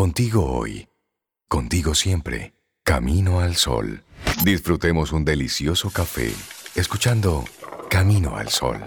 Contigo 0.00 0.50
hoy, 0.50 0.88
contigo 1.46 1.92
siempre, 1.92 2.54
camino 2.84 3.40
al 3.40 3.56
sol. 3.56 4.02
Disfrutemos 4.42 5.12
un 5.12 5.26
delicioso 5.26 5.90
café, 5.90 6.32
escuchando 6.74 7.44
Camino 7.90 8.34
al 8.34 8.48
Sol. 8.48 8.78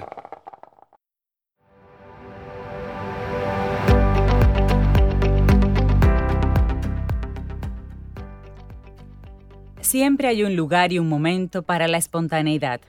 Siempre 9.82 10.30
hay 10.30 10.44
un 10.44 10.56
lugar 10.56 10.94
y 10.94 10.98
un 10.98 11.10
momento 11.10 11.62
para 11.62 11.88
la 11.88 12.00
espontaneidad. 12.00 12.82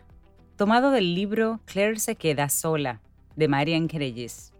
Tomado 0.56 0.92
del 0.92 1.14
libro 1.14 1.60
Claire 1.66 2.00
se 2.00 2.16
queda 2.16 2.48
sola, 2.48 3.02
de 3.36 3.48
Marian 3.48 3.86
Kereyes. 3.86 4.53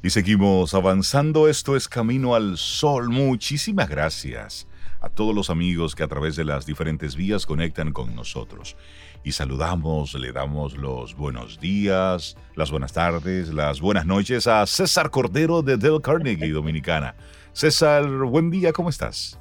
Y 0.00 0.10
seguimos 0.10 0.74
avanzando. 0.74 1.48
Esto 1.48 1.74
es 1.74 1.88
Camino 1.88 2.36
al 2.36 2.56
Sol. 2.56 3.08
Muchísimas 3.08 3.88
gracias 3.88 4.68
a 5.00 5.08
todos 5.08 5.34
los 5.34 5.50
amigos 5.50 5.96
que 5.96 6.04
a 6.04 6.08
través 6.08 6.36
de 6.36 6.44
las 6.44 6.66
diferentes 6.66 7.16
vías 7.16 7.46
conectan 7.46 7.92
con 7.92 8.14
nosotros. 8.14 8.76
Y 9.24 9.32
saludamos, 9.32 10.14
le 10.14 10.30
damos 10.30 10.76
los 10.76 11.16
buenos 11.16 11.58
días, 11.58 12.36
las 12.54 12.70
buenas 12.70 12.92
tardes, 12.92 13.48
las 13.48 13.80
buenas 13.80 14.06
noches 14.06 14.46
a 14.46 14.64
César 14.66 15.10
Cordero 15.10 15.62
de 15.62 15.76
Del 15.76 16.00
Carnegie 16.00 16.52
Dominicana. 16.52 17.16
César, 17.52 18.06
buen 18.08 18.50
día, 18.50 18.72
¿cómo 18.72 18.90
estás? 18.90 19.36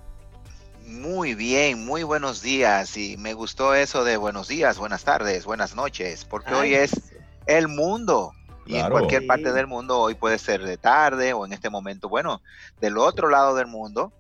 Muy 0.88 1.36
bien, 1.36 1.86
muy 1.86 2.02
buenos 2.02 2.42
días. 2.42 2.98
Y 2.98 3.16
me 3.18 3.36
gustó 3.36 3.76
eso 3.76 4.04
de 4.04 4.18
buenos 4.18 4.48
días, 4.48 4.80
buenas 4.80 5.04
tardes, 5.04 5.46
buenas 5.46 5.76
noches, 5.76 6.26
porque 6.26 6.56
hoy 6.56 6.74
es 6.74 7.14
el 7.46 7.68
mundo. 7.68 8.34
Y 8.68 8.78
en 8.78 8.90
cualquier 8.90 9.26
parte 9.26 9.52
del 9.54 9.68
mundo 9.68 10.00
hoy 10.00 10.16
puede 10.16 10.38
ser 10.38 10.64
de 10.64 10.78
tarde 10.78 11.34
o 11.34 11.46
en 11.46 11.54
este 11.54 11.70
momento, 11.70 12.10
bueno, 12.10 12.42
del 12.82 12.98
otro 12.98 13.30
lado 13.30 13.56
del 13.56 13.68
mundo 13.68 14.12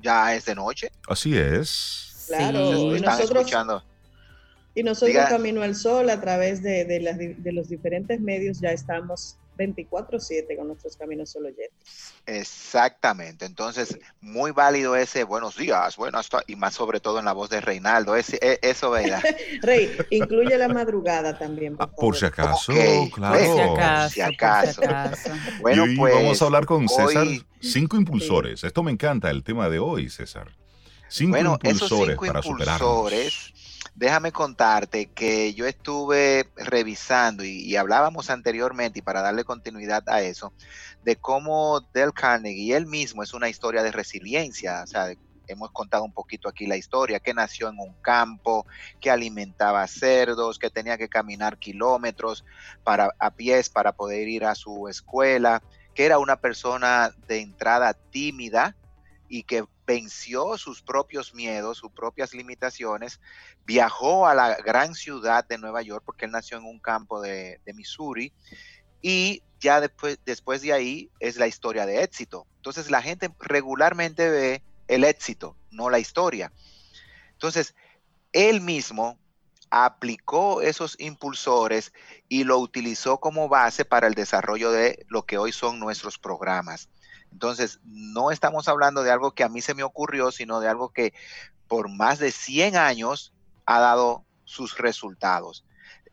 ya 0.00 0.34
es 0.34 0.44
de 0.44 0.54
noche. 0.54 0.90
Así 1.08 1.36
es. 1.36 2.24
Claro, 2.28 2.58
y 2.58 3.00
nosotros, 3.00 3.30
escuchando. 3.30 3.84
Y 4.74 4.82
nosotros 4.82 5.24
Camino 5.28 5.62
al 5.62 5.74
Sol 5.74 6.10
a 6.10 6.20
través 6.20 6.62
de, 6.62 6.84
de 6.84 7.52
los 7.52 7.68
diferentes 7.68 8.20
medios 8.20 8.60
ya 8.60 8.70
estamos 8.70 9.36
24/7 9.56 10.56
con 10.56 10.68
nuestros 10.68 10.96
caminos 10.96 11.30
solo 11.30 11.48
oyentes. 11.48 12.14
Exactamente, 12.26 13.44
entonces 13.46 13.98
muy 14.20 14.50
válido 14.50 14.96
ese 14.96 15.24
buenos 15.24 15.56
días, 15.56 15.96
buenas 15.96 16.28
y 16.46 16.56
más 16.56 16.74
sobre 16.74 17.00
todo 17.00 17.18
en 17.18 17.24
la 17.24 17.32
voz 17.32 17.50
de 17.50 17.60
Reinaldo, 17.60 18.16
ese, 18.16 18.38
e, 18.42 18.58
eso 18.62 18.90
¿verdad? 18.90 19.22
Rey, 19.62 19.96
incluye 20.10 20.56
la 20.58 20.68
madrugada 20.68 21.38
también. 21.38 21.76
Por, 21.76 22.14
ah, 22.14 22.18
si 22.18 22.24
acaso, 22.26 22.72
claro. 23.12 23.74
Por 23.74 24.10
si 24.10 24.20
acaso. 24.20 24.82
Bueno, 25.60 25.84
pues 25.96 26.14
vamos 26.14 26.42
a 26.42 26.44
hablar 26.44 26.66
con 26.66 26.88
César, 26.88 27.26
cinco 27.60 27.96
impulsores. 27.96 28.64
Esto 28.64 28.82
me 28.82 28.90
encanta 28.90 29.30
el 29.30 29.42
tema 29.42 29.68
de 29.68 29.78
hoy, 29.78 30.10
César. 30.10 30.48
Cinco 31.08 31.38
impulsores 31.38 32.16
para 32.16 32.40
impulsores, 32.44 33.52
déjame 33.94 34.32
contarte 34.32 35.06
que 35.06 35.54
yo 35.54 35.66
estuve 35.66 36.50
revisando 36.56 37.44
y, 37.44 37.76
hablábamos 37.76 38.30
anteriormente 38.30 38.98
y 38.98 39.02
para 39.02 39.22
darle 39.22 39.44
continuidad 39.44 40.02
a 40.08 40.22
eso, 40.22 40.52
de 41.04 41.16
cómo 41.16 41.80
Del 41.94 42.12
Carnegie 42.12 42.76
él 42.76 42.86
mismo 42.86 43.22
es 43.22 43.34
una 43.34 43.48
historia 43.48 43.82
de 43.82 43.92
resiliencia, 43.92 44.82
o 44.82 44.86
sea, 44.86 45.12
hemos 45.48 45.70
contado 45.70 46.04
un 46.04 46.12
poquito 46.12 46.48
aquí 46.48 46.66
la 46.66 46.76
historia, 46.76 47.20
que 47.20 47.32
nació 47.32 47.68
en 47.68 47.78
un 47.78 47.94
campo, 48.02 48.66
que 49.00 49.10
alimentaba 49.10 49.86
cerdos, 49.86 50.58
que 50.58 50.70
tenía 50.70 50.98
que 50.98 51.08
caminar 51.08 51.58
kilómetros 51.58 52.44
para, 52.82 53.14
a 53.18 53.30
pies 53.30 53.70
para 53.70 53.92
poder 53.92 54.28
ir 54.28 54.44
a 54.44 54.54
su 54.54 54.88
escuela, 54.88 55.62
que 55.94 56.04
era 56.04 56.18
una 56.18 56.36
persona 56.40 57.14
de 57.28 57.40
entrada 57.40 57.94
tímida 57.94 58.76
y 59.28 59.44
que 59.44 59.64
venció 59.86 60.58
sus 60.58 60.82
propios 60.82 61.34
miedos, 61.34 61.78
sus 61.78 61.92
propias 61.92 62.34
limitaciones, 62.34 63.20
viajó 63.64 64.26
a 64.26 64.34
la 64.34 64.56
gran 64.56 64.94
ciudad 64.94 65.46
de 65.46 65.58
Nueva 65.58 65.82
York 65.82 66.02
porque 66.04 66.24
él 66.24 66.32
nació 66.32 66.58
en 66.58 66.64
un 66.64 66.80
campo 66.80 67.20
de, 67.20 67.60
Missouri 67.74 68.32
y 69.02 69.42
ya 69.60 69.80
después, 69.80 70.18
después 70.24 70.62
de 70.62 70.72
ahí 70.72 71.10
es 71.20 71.36
la 71.36 71.46
historia 71.46 71.86
de 71.86 72.02
éxito. 72.02 72.46
Entonces 72.56 72.90
la 72.90 73.02
gente 73.02 73.30
regularmente 73.38 74.28
ve 74.28 74.62
el 74.88 75.04
éxito, 75.04 75.56
no 75.70 75.90
la 75.90 75.98
historia. 75.98 76.52
Entonces, 77.32 77.74
él 78.32 78.60
mismo 78.60 79.18
aplicó 79.70 80.62
esos 80.62 80.96
impulsores 80.98 81.92
y 82.28 82.44
lo 82.44 82.58
utilizó 82.58 83.18
como 83.18 83.48
base 83.48 83.84
para 83.84 84.06
el 84.06 84.14
desarrollo 84.14 84.70
de 84.70 85.04
lo 85.08 85.26
que 85.26 85.38
hoy 85.38 85.52
son 85.52 85.78
nuestros 85.78 86.18
programas. 86.18 86.88
Entonces, 87.32 87.80
no 87.84 88.30
estamos 88.30 88.68
hablando 88.68 89.02
de 89.02 89.10
algo 89.10 89.32
que 89.32 89.44
a 89.44 89.48
mí 89.48 89.60
se 89.60 89.74
me 89.74 89.82
ocurrió, 89.82 90.32
sino 90.32 90.60
de 90.60 90.68
algo 90.68 90.90
que 90.90 91.12
por 91.68 91.88
más 91.88 92.18
de 92.18 92.32
100 92.32 92.76
años 92.76 93.32
ha 93.66 93.80
dado 93.80 94.24
sus 94.44 94.78
resultados. 94.78 95.64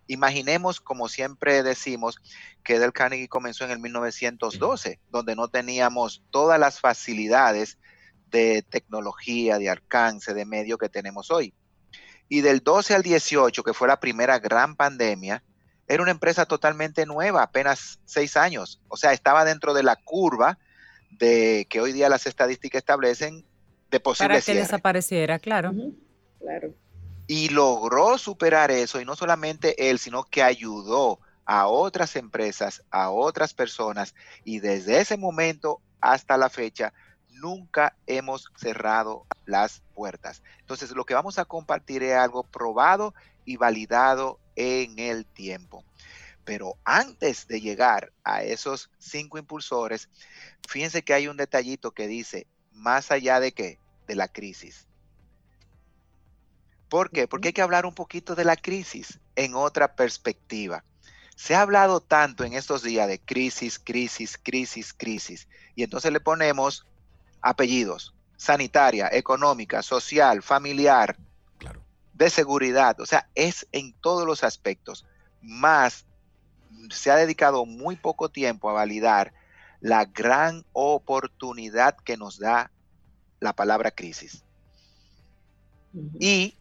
Imaginemos, 0.07 0.81
como 0.81 1.07
siempre 1.07 1.63
decimos, 1.63 2.17
que 2.63 2.79
Del 2.79 2.91
Carnegie 2.93 3.29
comenzó 3.29 3.63
en 3.63 3.71
el 3.71 3.79
1912, 3.79 4.99
donde 5.09 5.35
no 5.35 5.47
teníamos 5.47 6.23
todas 6.29 6.59
las 6.59 6.79
facilidades 6.79 7.77
de 8.29 8.63
tecnología, 8.63 9.57
de 9.59 9.69
alcance, 9.69 10.33
de 10.33 10.45
medio 10.45 10.77
que 10.77 10.89
tenemos 10.89 11.31
hoy. 11.31 11.53
Y 12.27 12.41
del 12.41 12.61
12 12.61 12.95
al 12.95 13.03
18, 13.03 13.63
que 13.63 13.73
fue 13.73 13.87
la 13.87 13.99
primera 13.99 14.39
gran 14.39 14.75
pandemia, 14.75 15.43
era 15.87 16.01
una 16.01 16.11
empresa 16.11 16.45
totalmente 16.45 17.05
nueva, 17.05 17.43
apenas 17.43 17.99
seis 18.05 18.35
años. 18.37 18.81
O 18.87 18.97
sea, 18.97 19.13
estaba 19.13 19.45
dentro 19.45 19.73
de 19.73 19.83
la 19.83 19.95
curva 19.95 20.57
de 21.17 21.67
que 21.69 21.81
hoy 21.81 21.91
día 21.91 22.09
las 22.09 22.25
estadísticas 22.27 22.79
establecen 22.79 23.45
de 23.89 23.99
posible 23.99 24.29
Para 24.29 24.41
que 24.41 24.55
desapareciera, 24.55 25.39
claro. 25.39 25.73
Claro. 26.39 26.73
Y 27.27 27.49
logró 27.49 28.17
superar 28.17 28.71
eso, 28.71 28.99
y 28.99 29.05
no 29.05 29.15
solamente 29.15 29.89
él, 29.89 29.99
sino 29.99 30.23
que 30.23 30.43
ayudó 30.43 31.19
a 31.45 31.67
otras 31.67 32.15
empresas, 32.15 32.83
a 32.91 33.09
otras 33.09 33.53
personas, 33.53 34.15
y 34.43 34.59
desde 34.59 34.99
ese 34.99 35.17
momento 35.17 35.81
hasta 36.01 36.37
la 36.37 36.49
fecha, 36.49 36.93
nunca 37.29 37.95
hemos 38.07 38.51
cerrado 38.55 39.25
las 39.45 39.81
puertas. 39.93 40.43
Entonces, 40.59 40.91
lo 40.91 41.05
que 41.05 41.13
vamos 41.13 41.39
a 41.39 41.45
compartir 41.45 42.03
es 42.03 42.15
algo 42.15 42.43
probado 42.43 43.13
y 43.45 43.57
validado 43.57 44.39
en 44.55 44.99
el 44.99 45.25
tiempo. 45.25 45.83
Pero 46.45 46.77
antes 46.83 47.47
de 47.47 47.61
llegar 47.61 48.11
a 48.23 48.43
esos 48.43 48.89
cinco 48.99 49.37
impulsores, 49.37 50.09
fíjense 50.67 51.03
que 51.03 51.13
hay 51.13 51.27
un 51.27 51.37
detallito 51.37 51.91
que 51.91 52.07
dice, 52.07 52.47
más 52.71 53.11
allá 53.11 53.39
de 53.39 53.53
qué, 53.53 53.79
de 54.07 54.15
la 54.15 54.27
crisis. 54.27 54.87
¿Por 56.89 57.09
qué? 57.09 57.27
Porque 57.27 57.49
hay 57.49 57.53
que 57.53 57.61
hablar 57.61 57.85
un 57.85 57.95
poquito 57.95 58.35
de 58.35 58.45
la 58.45 58.55
crisis 58.55 59.19
en 59.35 59.55
otra 59.55 59.95
perspectiva. 59.95 60.83
Se 61.35 61.55
ha 61.55 61.61
hablado 61.61 62.01
tanto 62.01 62.43
en 62.43 62.53
estos 62.53 62.83
días 62.83 63.07
de 63.07 63.19
crisis, 63.19 63.79
crisis, 63.79 64.37
crisis, 64.37 64.93
crisis. 64.93 65.47
Y 65.75 65.83
entonces 65.83 66.11
le 66.11 66.19
ponemos 66.19 66.85
apellidos, 67.41 68.13
sanitaria, 68.37 69.09
económica, 69.11 69.81
social, 69.81 70.43
familiar, 70.43 71.17
de 72.13 72.29
seguridad. 72.29 72.99
O 72.99 73.05
sea, 73.05 73.27
es 73.33 73.67
en 73.71 73.93
todos 73.93 74.27
los 74.27 74.43
aspectos. 74.43 75.05
Más 75.41 76.05
se 76.91 77.11
ha 77.11 77.15
dedicado 77.15 77.65
muy 77.65 77.95
poco 77.95 78.29
tiempo 78.29 78.69
a 78.69 78.73
validar 78.73 79.33
la 79.79 80.05
gran 80.05 80.65
oportunidad 80.71 81.97
que 81.97 82.17
nos 82.17 82.39
da 82.39 82.71
la 83.39 83.53
palabra 83.53 83.91
crisis. 83.91 84.43
Y 86.19 86.57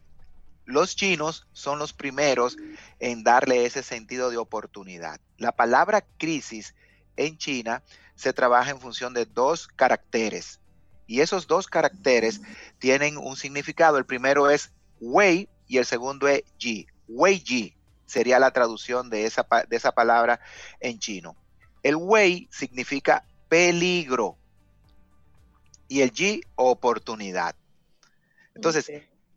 los 0.65 0.95
chinos 0.95 1.47
son 1.53 1.79
los 1.79 1.93
primeros 1.93 2.57
en 2.99 3.23
darle 3.23 3.65
ese 3.65 3.83
sentido 3.83 4.29
de 4.29 4.37
oportunidad. 4.37 5.19
La 5.37 5.51
palabra 5.51 6.05
crisis 6.17 6.75
en 7.15 7.37
China 7.37 7.83
se 8.15 8.33
trabaja 8.33 8.71
en 8.71 8.79
función 8.79 9.13
de 9.13 9.25
dos 9.25 9.67
caracteres. 9.67 10.59
Y 11.07 11.21
esos 11.21 11.47
dos 11.47 11.67
caracteres 11.67 12.41
tienen 12.79 13.17
un 13.17 13.35
significado. 13.35 13.97
El 13.97 14.05
primero 14.05 14.49
es 14.49 14.71
wei 14.99 15.49
y 15.67 15.77
el 15.77 15.85
segundo 15.85 16.27
es 16.27 16.43
ji. 16.57 16.87
Wei 17.07 17.39
ji 17.39 17.75
sería 18.13 18.37
la 18.37 18.51
traducción 18.51 19.09
de 19.09 19.25
esa, 19.25 19.45
de 19.67 19.75
esa 19.75 19.91
palabra 19.91 20.39
en 20.79 20.99
chino. 20.99 21.35
El 21.81 21.95
wei 21.95 22.47
significa 22.51 23.25
peligro 23.49 24.37
y 25.87 26.01
el 26.01 26.11
ji 26.11 26.41
oportunidad. 26.55 27.55
Entonces, 28.53 28.91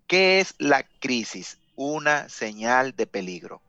¿qué 0.07 0.41
es 0.41 0.55
la 0.59 0.87
crisis? 1.01 1.59
Una 1.75 2.29
señal 2.29 2.95
de 2.95 3.07
peligro. 3.07 3.63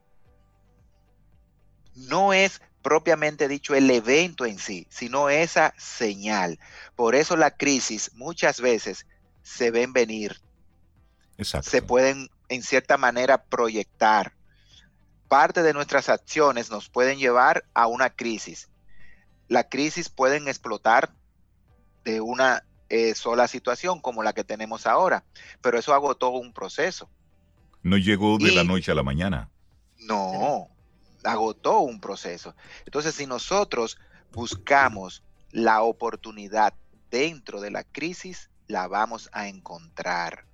No 1.96 2.34
es 2.34 2.62
propiamente 2.84 3.48
dicho 3.48 3.76
el 3.76 3.90
evento 3.90 4.46
en 4.46 4.60
sí, 4.60 4.88
sino 4.90 5.30
esa 5.30 5.74
señal. 5.78 6.60
Por 6.96 7.16
eso 7.16 7.38
la 7.38 7.52
crisis 7.52 8.12
muchas 8.14 8.60
veces 8.60 9.08
se 9.42 9.72
ven 9.72 9.94
venir. 9.94 10.42
Se 11.62 11.82
pueden 11.82 12.30
en 12.50 12.62
cierta 12.62 12.98
manera 12.98 13.44
proyectar 13.44 14.37
parte 15.28 15.64
de 15.64 15.74
nuestras 15.74 16.10
acciones 16.10 16.70
nos 16.70 16.90
pueden 16.90 17.20
llevar 17.20 17.66
a 17.74 17.88
una 17.88 18.10
crisis. 18.10 18.70
La 19.48 19.68
crisis 19.70 20.10
pueden 20.10 20.48
explotar 20.48 21.12
de 22.04 22.22
una 22.22 22.64
eh, 22.90 23.16
sola 23.16 23.48
situación 23.48 24.00
como 24.00 24.24
la 24.24 24.34
que 24.34 24.44
tenemos 24.44 24.88
ahora, 24.88 25.24
pero 25.62 25.78
eso 25.78 25.94
agotó 25.94 26.30
un 26.30 26.54
proceso. 26.54 27.10
No 27.84 27.98
llegó 27.98 28.38
de 28.38 28.52
la 28.54 28.64
noche 28.64 28.92
a 28.92 28.96
la 28.96 29.04
mañana. 29.04 29.50
No, 30.00 30.70
agotó 31.24 31.80
un 31.80 32.00
proceso. 32.00 32.56
Entonces, 32.86 33.16
si 33.16 33.26
nosotros 33.26 33.98
buscamos 34.32 35.24
la 35.52 35.82
oportunidad 35.82 36.74
dentro 37.10 37.62
de 37.62 37.72
la 37.72 37.84
crisis, 37.84 38.50
la 38.68 38.88
vamos 38.88 39.30
a 39.32 39.48
encontrar. 39.48 40.46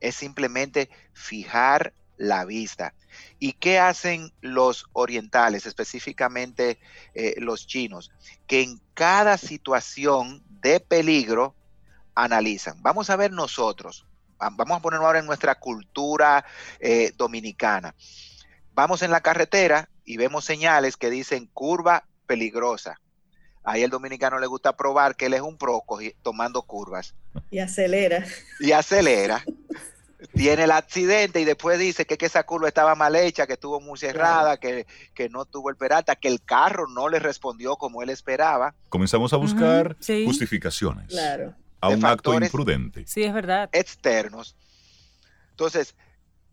Es 0.00 0.16
simplemente 0.16 0.90
fijar 1.12 1.94
la 2.16 2.44
vista. 2.44 2.94
¿Y 3.38 3.52
qué 3.54 3.78
hacen 3.78 4.32
los 4.40 4.86
orientales, 4.92 5.66
específicamente 5.66 6.78
eh, 7.14 7.34
los 7.38 7.66
chinos? 7.66 8.10
Que 8.46 8.62
en 8.62 8.80
cada 8.94 9.38
situación 9.38 10.42
de 10.60 10.80
peligro 10.80 11.54
analizan. 12.14 12.82
Vamos 12.82 13.10
a 13.10 13.16
ver 13.16 13.32
nosotros, 13.32 14.06
vamos 14.38 14.78
a 14.78 14.82
ponerlo 14.82 15.06
ahora 15.06 15.18
en 15.18 15.26
nuestra 15.26 15.54
cultura 15.56 16.44
eh, 16.80 17.12
dominicana. 17.16 17.94
Vamos 18.74 19.02
en 19.02 19.10
la 19.10 19.20
carretera 19.20 19.88
y 20.04 20.16
vemos 20.16 20.44
señales 20.44 20.96
que 20.96 21.10
dicen 21.10 21.46
curva 21.52 22.04
peligrosa. 22.26 23.00
Ahí 23.64 23.82
el 23.82 23.90
dominicano 23.90 24.38
le 24.38 24.46
gusta 24.46 24.76
probar 24.76 25.16
que 25.16 25.26
él 25.26 25.34
es 25.34 25.40
un 25.40 25.58
proco 25.58 25.98
tomando 26.22 26.62
curvas. 26.62 27.14
Y 27.50 27.58
acelera. 27.58 28.24
Y 28.60 28.72
acelera. 28.72 29.44
Tiene 30.34 30.64
el 30.64 30.70
accidente 30.70 31.40
y 31.40 31.44
después 31.44 31.78
dice 31.78 32.06
que, 32.06 32.16
esa 32.24 32.44
curva 32.44 32.68
estaba 32.68 32.94
mal 32.94 33.14
hecha, 33.16 33.46
que 33.46 33.52
estuvo 33.54 33.80
muy 33.80 33.98
cerrada, 33.98 34.56
que, 34.56 34.86
no 35.30 35.44
tuvo 35.44 35.70
el 35.70 35.76
peralta, 35.76 36.16
que 36.16 36.28
el 36.28 36.42
carro 36.42 36.86
no 36.88 37.08
le 37.08 37.18
respondió 37.18 37.76
como 37.76 38.02
él 38.02 38.10
esperaba. 38.10 38.74
Comenzamos 38.88 39.32
a 39.32 39.36
buscar 39.36 39.96
justificaciones 40.24 41.14
a 41.80 41.88
un 41.88 42.04
acto 42.04 42.34
imprudente. 42.34 43.04
Sí, 43.06 43.22
es 43.22 43.34
verdad. 43.34 43.68
Externos. 43.72 44.56
Entonces, 45.50 45.94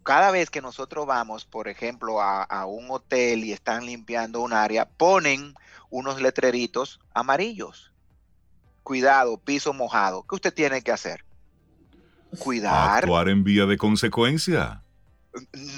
cada 0.04 0.31
vez 0.31 0.50
que 0.50 0.62
nosotros 0.62 1.06
vamos, 1.06 1.45
por 1.45 1.68
ejemplo, 1.68 2.21
a, 2.21 2.65
un 2.65 2.92
hotel 2.92 3.45
y 3.45 3.54
están 3.54 3.86
limpiando 3.86 4.42
un 4.42 4.54
área, 4.54 4.86
ponen 4.86 5.56
unos 5.89 6.21
letreritos 6.21 7.00
amarillos. 7.13 7.94
Cuidado, 8.83 9.38
piso 9.38 9.74
mojado. 9.74 10.25
¿Qué 10.27 10.36
usted 10.36 10.54
tiene 10.54 10.81
que 10.81 10.92
hacer? 10.92 11.24
Cuidar. 12.40 13.04
Actuar 13.04 13.30
en 13.30 13.44
vía 13.44 13.66
de 13.66 13.78
consecuencia. 13.78 14.84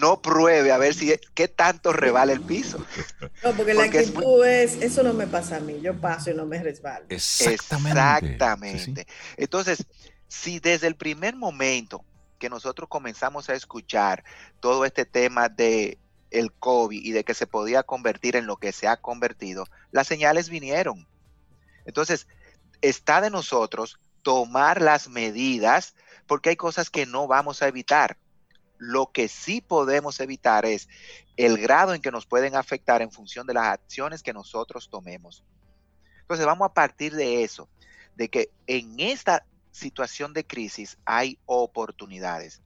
No 0.01 0.21
pruebe 0.21 0.71
a 0.73 0.77
ver 0.77 0.93
si 0.93 1.13
qué 1.33 1.47
tanto 1.47 1.93
rebala 1.93 2.33
el 2.33 2.41
piso. 2.41 2.85
No, 3.43 3.53
porque, 3.53 3.73
la 3.73 3.83
actitud 3.83 4.45
es, 4.45 4.81
eso 4.81 5.01
no 5.01 5.13
me 5.13 5.27
pasa 5.27 5.57
a 5.57 5.59
mí, 5.61 5.79
yo 5.81 5.93
paso 5.99 6.31
y 6.31 6.33
no 6.33 6.45
me 6.45 6.61
resbalo. 6.61 7.05
Exactamente. 7.09 7.99
Exactamente. 7.99 9.07
Entonces, 9.37 9.85
si 10.27 10.59
desde 10.59 10.87
el 10.87 10.95
primer 10.95 11.35
momento 11.35 12.03
que 12.37 12.49
nosotros 12.49 12.89
comenzamos 12.89 13.49
a 13.49 13.53
escuchar 13.53 14.25
todo 14.59 14.83
este 14.83 15.05
tema 15.05 15.47
de 15.47 15.97
el 16.31 16.51
COVID 16.51 17.01
y 17.01 17.11
de 17.11 17.23
que 17.23 17.33
se 17.33 17.47
podía 17.47 17.83
convertir 17.83 18.35
en 18.35 18.45
lo 18.45 18.57
que 18.57 18.73
se 18.73 18.87
ha 18.87 18.97
convertido, 18.97 19.65
las 19.91 20.07
señales 20.07 20.49
vinieron. 20.49 21.07
Entonces, 21.85 22.27
está 22.81 23.21
de 23.21 23.29
nosotros 23.29 23.99
tomar 24.21 24.81
las 24.81 25.07
medidas 25.07 25.95
porque 26.27 26.49
hay 26.49 26.55
cosas 26.55 26.89
que 26.89 27.05
no 27.05 27.27
vamos 27.27 27.61
a 27.61 27.67
evitar. 27.67 28.17
Lo 28.77 29.11
que 29.11 29.27
sí 29.27 29.61
podemos 29.61 30.19
evitar 30.19 30.65
es 30.65 30.89
el 31.37 31.57
grado 31.57 31.93
en 31.93 32.01
que 32.01 32.11
nos 32.11 32.25
pueden 32.25 32.55
afectar 32.55 33.01
en 33.01 33.11
función 33.11 33.47
de 33.47 33.53
las 33.53 33.67
acciones 33.67 34.21
que 34.21 34.33
nosotros 34.33 34.89
tomemos. 34.89 35.43
Entonces 36.21 36.45
vamos 36.45 36.65
a 36.65 36.73
partir 36.73 37.15
de 37.15 37.43
eso, 37.43 37.69
de 38.15 38.29
que 38.29 38.49
en 38.67 38.99
esta 38.99 39.45
situación 39.71 40.33
de 40.33 40.45
crisis 40.45 40.97
hay 41.05 41.37
oportunidades. 41.45 42.61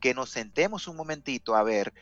Que 0.00 0.14
nos 0.14 0.30
sentemos 0.30 0.88
un 0.88 0.96
momentito 0.96 1.54
a 1.54 1.62
ver 1.62 1.92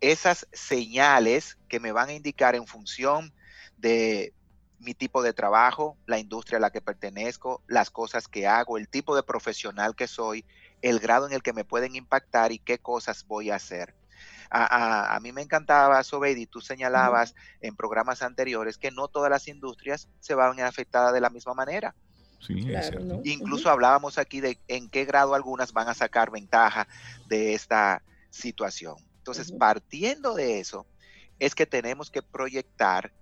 esas 0.00 0.46
señales 0.52 1.58
que 1.68 1.80
me 1.80 1.92
van 1.92 2.08
a 2.08 2.14
indicar 2.14 2.54
en 2.54 2.66
función 2.66 3.32
de 3.76 4.32
mi 4.78 4.94
tipo 4.94 5.22
de 5.22 5.32
trabajo, 5.32 5.96
la 6.06 6.18
industria 6.18 6.58
a 6.58 6.60
la 6.60 6.70
que 6.70 6.80
pertenezco, 6.80 7.62
las 7.66 7.90
cosas 7.90 8.28
que 8.28 8.46
hago, 8.46 8.78
el 8.78 8.88
tipo 8.88 9.16
de 9.16 9.22
profesional 9.22 9.94
que 9.94 10.06
soy, 10.06 10.44
el 10.82 10.98
grado 11.00 11.26
en 11.26 11.32
el 11.32 11.42
que 11.42 11.52
me 11.52 11.64
pueden 11.64 11.96
impactar 11.96 12.52
y 12.52 12.58
qué 12.58 12.78
cosas 12.78 13.26
voy 13.26 13.50
a 13.50 13.56
hacer. 13.56 13.94
A, 14.48 15.18
mí 15.22 15.32
me 15.32 15.42
encantaba, 15.42 16.02
Sobeidi, 16.04 16.46
tú 16.46 16.60
señalabas 16.60 17.34
en 17.60 17.74
programas 17.74 18.22
anteriores 18.22 18.78
que 18.78 18.92
no 18.92 19.08
todas 19.08 19.28
las 19.28 19.48
industrias 19.48 20.08
se 20.20 20.34
van 20.34 20.60
a 20.60 20.68
afectar 20.68 21.12
de 21.12 21.20
la 21.20 21.30
misma 21.30 21.54
manera. 21.54 21.94
Incluso 23.24 23.70
hablábamos 23.70 24.18
aquí 24.18 24.40
de 24.40 24.58
en 24.68 24.88
qué 24.88 25.04
grado 25.04 25.34
algunas 25.34 25.72
van 25.72 25.88
a 25.88 25.94
sacar 25.94 26.30
ventaja 26.30 26.86
de 27.28 27.54
esta 27.54 28.02
situación. 28.30 28.96
Entonces, 29.18 29.50
partiendo 29.50 30.34
de 30.34 30.60
eso, 30.60 30.86
es 31.40 31.54
que 31.54 31.66
tenemos 31.66 32.10
que 32.10 32.22
proyectar 32.22 33.12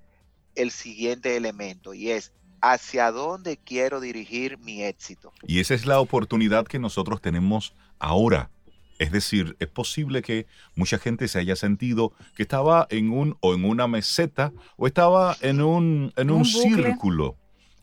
el 0.55 0.71
siguiente 0.71 1.37
elemento 1.37 1.95
y 1.95 2.11
es 2.11 2.33
hacia 2.61 3.11
dónde 3.11 3.59
quiero 3.59 4.01
dirigir 4.01 4.59
mi 4.59 4.83
éxito. 4.83 5.33
Y 5.47 5.61
esa 5.61 5.75
es 5.75 5.85
la 5.85 6.01
oportunidad 6.01 6.67
que 6.67 6.79
nosotros 6.79 7.21
tenemos 7.21 7.75
ahora. 7.99 8.51
Es 8.99 9.11
decir, 9.11 9.57
es 9.59 9.69
posible 9.69 10.23
que 10.23 10.47
mucha 10.75 10.99
gente 10.99 11.29
se 11.29 11.39
haya 11.39 11.57
sentido 11.57 12.13
que 12.37 12.43
estaba 12.43 12.87
en 12.91 13.11
un 13.11 13.37
o 13.41 13.55
en 13.55 13.65
una 13.65 13.87
meseta 13.87 14.53
o 14.77 14.87
estaba 14.87 15.37
en 15.41 15.61
un, 15.61 16.13
en 16.17 16.31
un, 16.31 16.45
círculo 16.45 17.37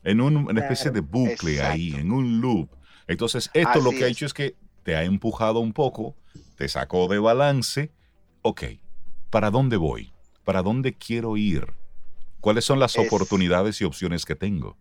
en 0.04 0.22
una 0.22 0.62
especie 0.62 0.92
de 0.92 1.02
bucle 1.02 1.62
ahí, 1.62 1.94
en 1.96 2.12
un 2.12 2.42
loop. 2.42 2.70
Entonces, 3.08 3.50
esto 3.54 3.82
lo 3.82 3.92
que 3.92 4.06
ha 4.06 4.08
hecho 4.08 4.26
es 4.26 4.34
que 4.34 4.56
te 4.84 4.96
ha 4.96 5.04
empujado 5.04 5.60
un 5.60 5.74
poco, 5.74 6.16
te 6.58 6.68
sacó 6.68 7.08
de 7.08 7.20
balance. 7.20 7.92
Ok, 8.42 8.64
¿para 9.30 9.52
dónde 9.52 9.78
voy? 9.78 10.12
¿Para 10.44 10.64
dónde 10.64 10.94
quiero 10.94 11.38
ir? 11.38 11.68
¿Cuáles 12.42 12.66
son 12.66 12.80
las 12.80 12.98
oportunidades 12.98 13.80
y 13.82 13.86
opciones 13.86 14.26
que 14.26 14.36
tengo? 14.36 14.76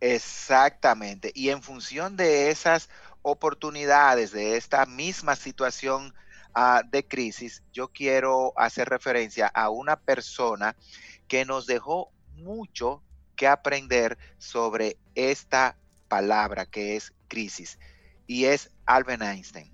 Exactamente. 0.00 1.32
Y 1.34 1.50
en 1.50 1.62
función 1.62 2.16
de 2.16 2.50
esas 2.50 2.88
oportunidades, 3.22 4.32
de 4.32 4.56
esta 4.56 4.84
misma 4.84 5.36
situación 5.36 6.12
ah, 6.54 6.82
de 6.90 7.06
crisis, 7.06 7.62
yo 7.72 7.88
quiero 7.88 8.52
hacer 8.56 8.88
referencia 8.88 9.46
a 9.46 9.70
una 9.70 9.96
persona 9.96 10.76
que 11.28 11.44
nos 11.44 11.66
dejó 11.66 12.10
mucho 12.34 13.02
que 13.36 13.46
aprender 13.46 14.18
sobre 14.38 14.96
esta 15.14 15.76
palabra 16.08 16.66
que 16.66 16.96
es 16.96 17.12
crisis 17.28 17.78
y 18.26 18.46
es 18.46 18.70
Albert 18.86 19.22
Einstein. 19.22 19.72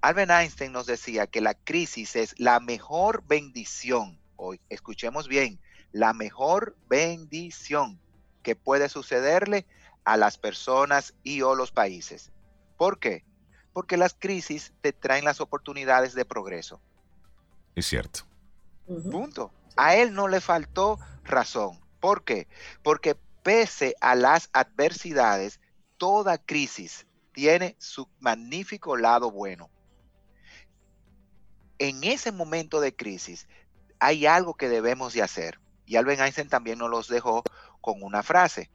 Albert 0.00 0.30
Einstein 0.30 0.72
nos 0.72 0.86
decía 0.86 1.26
que 1.26 1.40
la 1.40 1.54
crisis 1.54 2.16
es 2.16 2.34
la 2.38 2.60
mejor 2.60 3.24
bendición, 3.26 4.20
hoy 4.36 4.60
escuchemos 4.68 5.28
bien, 5.28 5.60
la 5.92 6.12
mejor 6.12 6.76
bendición 6.88 8.00
que 8.42 8.56
puede 8.56 8.88
sucederle 8.88 9.66
a 10.04 10.16
las 10.16 10.38
personas 10.38 11.14
y 11.22 11.42
o 11.42 11.54
los 11.54 11.72
países. 11.72 12.30
¿Por 12.76 12.98
qué? 12.98 13.24
Porque 13.72 13.96
las 13.96 14.14
crisis 14.14 14.72
te 14.80 14.92
traen 14.92 15.24
las 15.24 15.40
oportunidades 15.40 16.14
de 16.14 16.24
progreso. 16.24 16.80
Es 17.74 17.86
cierto. 17.86 18.20
Punto. 18.86 19.52
A 19.76 19.96
él 19.96 20.14
no 20.14 20.28
le 20.28 20.40
faltó 20.40 20.98
razón. 21.24 21.80
¿Por 22.00 22.24
qué? 22.24 22.46
Porque 22.82 23.16
pese 23.42 23.94
a 24.00 24.14
las 24.14 24.48
adversidades, 24.52 25.60
toda 25.96 26.38
crisis 26.38 27.06
tiene 27.32 27.76
su 27.78 28.08
magnífico 28.18 28.96
lado 28.96 29.30
bueno. 29.30 29.70
En 31.78 32.04
ese 32.04 32.32
momento 32.32 32.80
de 32.80 32.94
crisis 32.94 33.46
hay 33.98 34.26
algo 34.26 34.54
que 34.54 34.68
debemos 34.68 35.12
de 35.12 35.22
hacer. 35.22 35.58
Y 35.86 35.96
Albert 35.96 36.20
Einstein 36.20 36.48
también 36.48 36.78
nos 36.78 36.90
los 36.90 37.08
dejó 37.08 37.42
con 37.80 38.02
una 38.02 38.22
frase. 38.22 38.70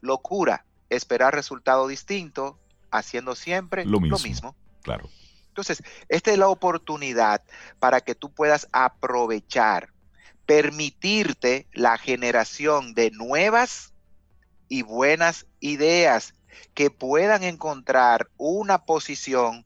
Locura, 0.00 0.64
esperar 0.88 1.34
resultado 1.34 1.88
distinto, 1.88 2.58
haciendo 2.90 3.34
siempre 3.34 3.84
lo 3.84 4.00
mismo. 4.00 4.16
Lo 4.16 4.22
mismo. 4.22 4.56
Claro. 4.82 5.08
Entonces, 5.48 5.82
esta 6.08 6.30
es 6.32 6.38
la 6.38 6.48
oportunidad 6.48 7.42
para 7.78 8.00
que 8.00 8.14
tú 8.14 8.30
puedas 8.30 8.68
aprovechar 8.72 9.90
permitirte 10.46 11.66
la 11.72 11.98
generación 11.98 12.94
de 12.94 13.10
nuevas 13.10 13.92
y 14.68 14.82
buenas 14.82 15.46
ideas 15.60 16.34
que 16.72 16.90
puedan 16.90 17.42
encontrar 17.42 18.30
una 18.38 18.84
posición 18.84 19.64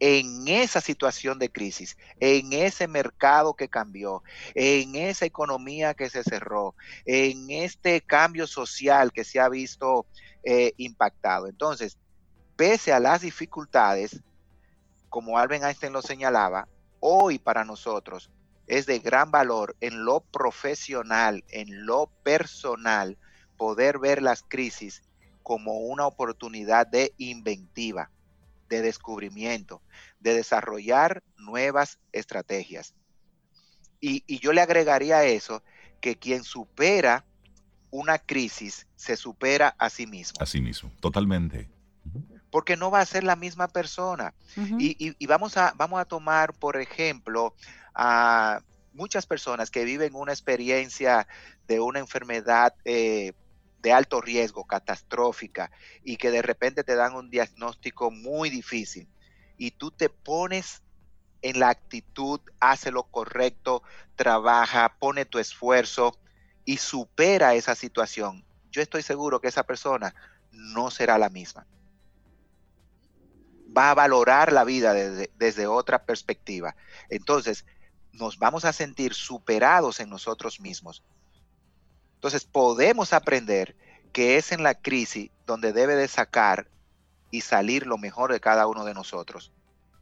en 0.00 0.48
esa 0.48 0.80
situación 0.80 1.38
de 1.38 1.52
crisis, 1.52 1.96
en 2.18 2.54
ese 2.54 2.88
mercado 2.88 3.54
que 3.54 3.68
cambió, 3.68 4.22
en 4.54 4.96
esa 4.96 5.26
economía 5.26 5.94
que 5.94 6.08
se 6.08 6.24
cerró, 6.24 6.74
en 7.04 7.50
este 7.50 8.00
cambio 8.00 8.46
social 8.46 9.12
que 9.12 9.24
se 9.24 9.38
ha 9.38 9.48
visto 9.48 10.06
eh, 10.42 10.72
impactado. 10.78 11.46
Entonces, 11.46 11.98
pese 12.56 12.92
a 12.92 13.00
las 13.00 13.20
dificultades, 13.20 14.22
como 15.10 15.38
Albert 15.38 15.64
Einstein 15.64 15.92
lo 15.92 16.02
señalaba, 16.02 16.66
hoy 17.00 17.38
para 17.38 17.64
nosotros 17.64 18.30
es 18.66 18.86
de 18.86 19.00
gran 19.00 19.30
valor 19.30 19.76
en 19.80 20.04
lo 20.04 20.20
profesional, 20.20 21.44
en 21.48 21.84
lo 21.84 22.06
personal, 22.22 23.18
poder 23.58 23.98
ver 23.98 24.22
las 24.22 24.42
crisis 24.42 25.02
como 25.42 25.80
una 25.80 26.06
oportunidad 26.06 26.86
de 26.86 27.12
inventiva, 27.18 28.10
de 28.70 28.80
descubrimiento, 28.80 29.82
de 30.20 30.32
desarrollar 30.32 31.22
nuevas 31.36 31.98
estrategias. 32.12 32.94
Y, 34.00 34.24
y 34.26 34.38
yo 34.38 34.54
le 34.54 34.62
agregaría 34.62 35.18
a 35.18 35.24
eso 35.24 35.62
que 36.00 36.16
quien 36.16 36.42
supera 36.42 37.26
una 37.90 38.18
crisis 38.18 38.86
se 38.96 39.16
supera 39.16 39.74
a 39.78 39.90
sí 39.90 40.06
mismo. 40.06 40.40
A 40.40 40.46
sí 40.46 40.60
mismo, 40.60 40.90
totalmente. 41.00 41.68
Porque 42.50 42.76
no 42.76 42.90
va 42.90 43.00
a 43.00 43.06
ser 43.06 43.24
la 43.24 43.36
misma 43.36 43.68
persona. 43.68 44.32
y, 44.56 45.26
vamos, 45.26 45.56
a, 45.56 45.74
vamos 45.76 46.00
a 46.00 46.04
tomar, 46.04 46.54
por 46.54 46.76
ejemplo, 46.80 47.54
a 47.94 48.62
muchas 48.92 49.26
personas 49.26 49.70
que 49.70 49.84
viven 49.84 50.14
una 50.14 50.32
experiencia 50.32 51.26
de 51.68 51.80
una 51.80 52.00
enfermedad 52.00 52.74
eh, 52.84 53.32
de 53.82 53.92
alto 53.92 54.20
riesgo, 54.20 54.64
catastrófica, 54.64 55.70
y 56.04 56.16
que 56.16 56.30
de 56.30 56.42
repente 56.42 56.84
te 56.84 56.94
dan 56.94 57.14
un 57.14 57.30
diagnóstico 57.30 58.10
muy 58.10 58.50
difícil. 58.50 59.08
Y 59.56 59.72
tú 59.72 59.90
te 59.90 60.08
pones 60.08 60.82
en 61.42 61.58
la 61.58 61.70
actitud, 61.70 62.40
hace 62.60 62.90
lo 62.90 63.04
correcto, 63.04 63.82
trabaja, 64.16 64.96
pone 64.98 65.24
tu 65.24 65.38
esfuerzo 65.38 66.18
y 66.64 66.76
supera 66.76 67.54
esa 67.54 67.74
situación, 67.74 68.44
yo 68.70 68.82
estoy 68.82 69.02
seguro 69.02 69.40
que 69.40 69.48
esa 69.48 69.64
persona 69.64 70.14
no 70.52 70.90
será 70.90 71.18
la 71.18 71.28
misma. 71.28 71.66
Va 73.76 73.90
a 73.90 73.94
valorar 73.94 74.52
la 74.52 74.64
vida 74.64 74.92
desde, 74.92 75.30
desde 75.36 75.66
otra 75.66 76.04
perspectiva. 76.04 76.76
Entonces, 77.08 77.64
nos 78.12 78.38
vamos 78.38 78.64
a 78.64 78.72
sentir 78.72 79.14
superados 79.14 80.00
en 80.00 80.10
nosotros 80.10 80.60
mismos. 80.60 81.02
Entonces, 82.20 82.44
podemos 82.44 83.14
aprender 83.14 83.74
que 84.12 84.36
es 84.36 84.52
en 84.52 84.62
la 84.62 84.74
crisis 84.74 85.30
donde 85.46 85.72
debe 85.72 85.94
de 85.94 86.06
sacar 86.06 86.68
y 87.30 87.40
salir 87.40 87.86
lo 87.86 87.96
mejor 87.96 88.30
de 88.30 88.40
cada 88.40 88.66
uno 88.66 88.84
de 88.84 88.92
nosotros. 88.92 89.54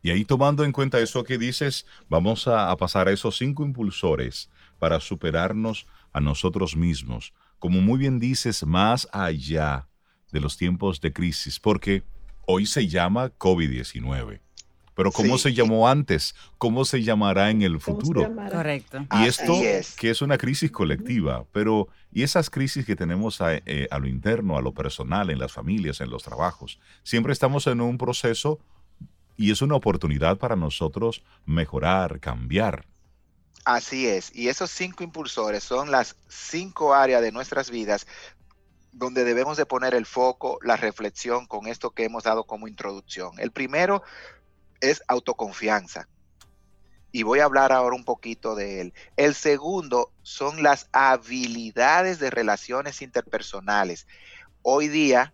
Y 0.02 0.10
ahí 0.10 0.24
tomando 0.24 0.64
en 0.64 0.72
cuenta 0.72 0.98
eso 0.98 1.22
que 1.22 1.38
dices, 1.38 1.86
vamos 2.08 2.48
a, 2.48 2.74
pasar 2.74 3.06
a 3.06 3.12
esos 3.12 3.36
cinco 3.36 3.64
impulsores 3.64 4.50
para 4.80 4.98
superarnos 4.98 5.86
a 6.12 6.20
nosotros 6.20 6.74
mismos, 6.74 7.32
como 7.60 7.80
muy 7.80 8.00
bien 8.00 8.18
dices, 8.18 8.66
más 8.66 9.06
allá 9.12 9.86
de 10.32 10.40
los 10.40 10.56
tiempos 10.56 11.00
de 11.00 11.12
crisis, 11.12 11.60
porque 11.60 12.02
hoy 12.46 12.66
se 12.66 12.88
llama 12.88 13.30
COVID-19. 13.38 14.40
Pero 14.98 15.12
¿cómo 15.12 15.38
se 15.38 15.54
llamó 15.54 15.88
antes? 15.88 16.34
¿Cómo 16.58 16.84
se 16.84 17.04
llamará 17.04 17.50
en 17.50 17.62
el 17.62 17.80
futuro? 17.80 18.28
Correcto. 18.50 19.06
Y 19.12 19.28
esto 19.28 19.54
que 19.96 20.10
es 20.10 20.22
una 20.22 20.36
crisis 20.38 20.72
colectiva, 20.72 21.44
pero 21.52 21.86
y 22.10 22.24
esas 22.24 22.50
crisis 22.50 22.84
que 22.84 22.96
tenemos 22.96 23.40
a, 23.40 23.54
eh, 23.54 23.86
a, 23.92 24.00
lo 24.00 24.08
interno, 24.08 24.58
a 24.58 24.60
lo 24.60 24.74
personal, 24.74 25.30
en 25.30 25.38
las 25.38 25.52
familias, 25.52 26.00
en 26.00 26.10
los 26.10 26.24
trabajos, 26.24 26.80
siempre 27.04 27.32
estamos 27.32 27.68
en 27.68 27.80
un 27.80 27.96
proceso 27.96 28.58
y 29.36 29.52
es 29.52 29.62
una 29.62 29.76
oportunidad 29.76 30.36
para 30.36 30.56
nosotros 30.56 31.22
mejorar, 31.46 32.18
cambiar. 32.18 32.84
Así 33.64 34.08
es, 34.08 34.34
y 34.34 34.48
esos 34.48 34.68
cinco 34.68 35.04
impulsores 35.04 35.62
son 35.62 35.92
las 35.92 36.16
cinco 36.26 36.92
áreas 36.92 37.22
de 37.22 37.30
nuestras 37.30 37.70
vidas 37.70 38.04
donde 38.90 39.22
debemos 39.22 39.56
de 39.56 39.64
poner 39.64 39.94
el 39.94 40.06
foco, 40.06 40.58
la 40.62 40.76
reflexión 40.76 41.46
con 41.46 41.68
esto 41.68 41.90
que 41.90 42.04
hemos 42.04 42.24
dado 42.24 42.44
como 42.44 42.66
introducción. 42.66 43.30
El 43.38 43.52
primero 43.52 44.02
es 44.80 45.02
autoconfianza. 45.08 46.08
Y 47.10 47.22
voy 47.22 47.40
a 47.40 47.44
hablar 47.44 47.72
ahora 47.72 47.96
un 47.96 48.04
poquito 48.04 48.54
de 48.54 48.80
él. 48.80 48.94
El 49.16 49.34
segundo 49.34 50.12
son 50.22 50.62
las 50.62 50.88
habilidades 50.92 52.18
de 52.18 52.30
relaciones 52.30 53.00
interpersonales. 53.00 54.06
Hoy 54.62 54.88
día, 54.88 55.32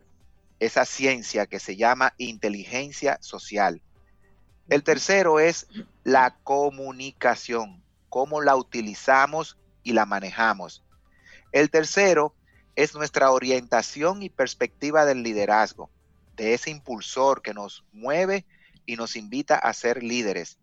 esa 0.60 0.84
ciencia 0.84 1.46
que 1.46 1.58
se 1.58 1.76
llama 1.76 2.14
inteligencia 2.16 3.18
social. 3.20 3.82
El 4.68 4.82
tercero 4.82 5.40
es 5.40 5.66
la 6.04 6.36
comunicación 6.44 7.84
cómo 8.14 8.40
la 8.40 8.54
utilizamos 8.54 9.58
y 9.82 9.92
la 9.92 10.06
manejamos. 10.06 10.84
El 11.50 11.68
tercero 11.68 12.32
es 12.76 12.94
nuestra 12.94 13.32
orientación 13.32 14.22
y 14.22 14.30
perspectiva 14.30 15.04
del 15.04 15.24
liderazgo, 15.24 15.90
de 16.36 16.54
ese 16.54 16.70
impulsor 16.70 17.42
que 17.42 17.54
nos 17.54 17.84
mueve 17.90 18.46
y 18.86 18.96
nos 18.96 19.16
invita 19.16 19.56
a 19.56 19.72
ser 19.72 20.02
líderes. 20.02 20.58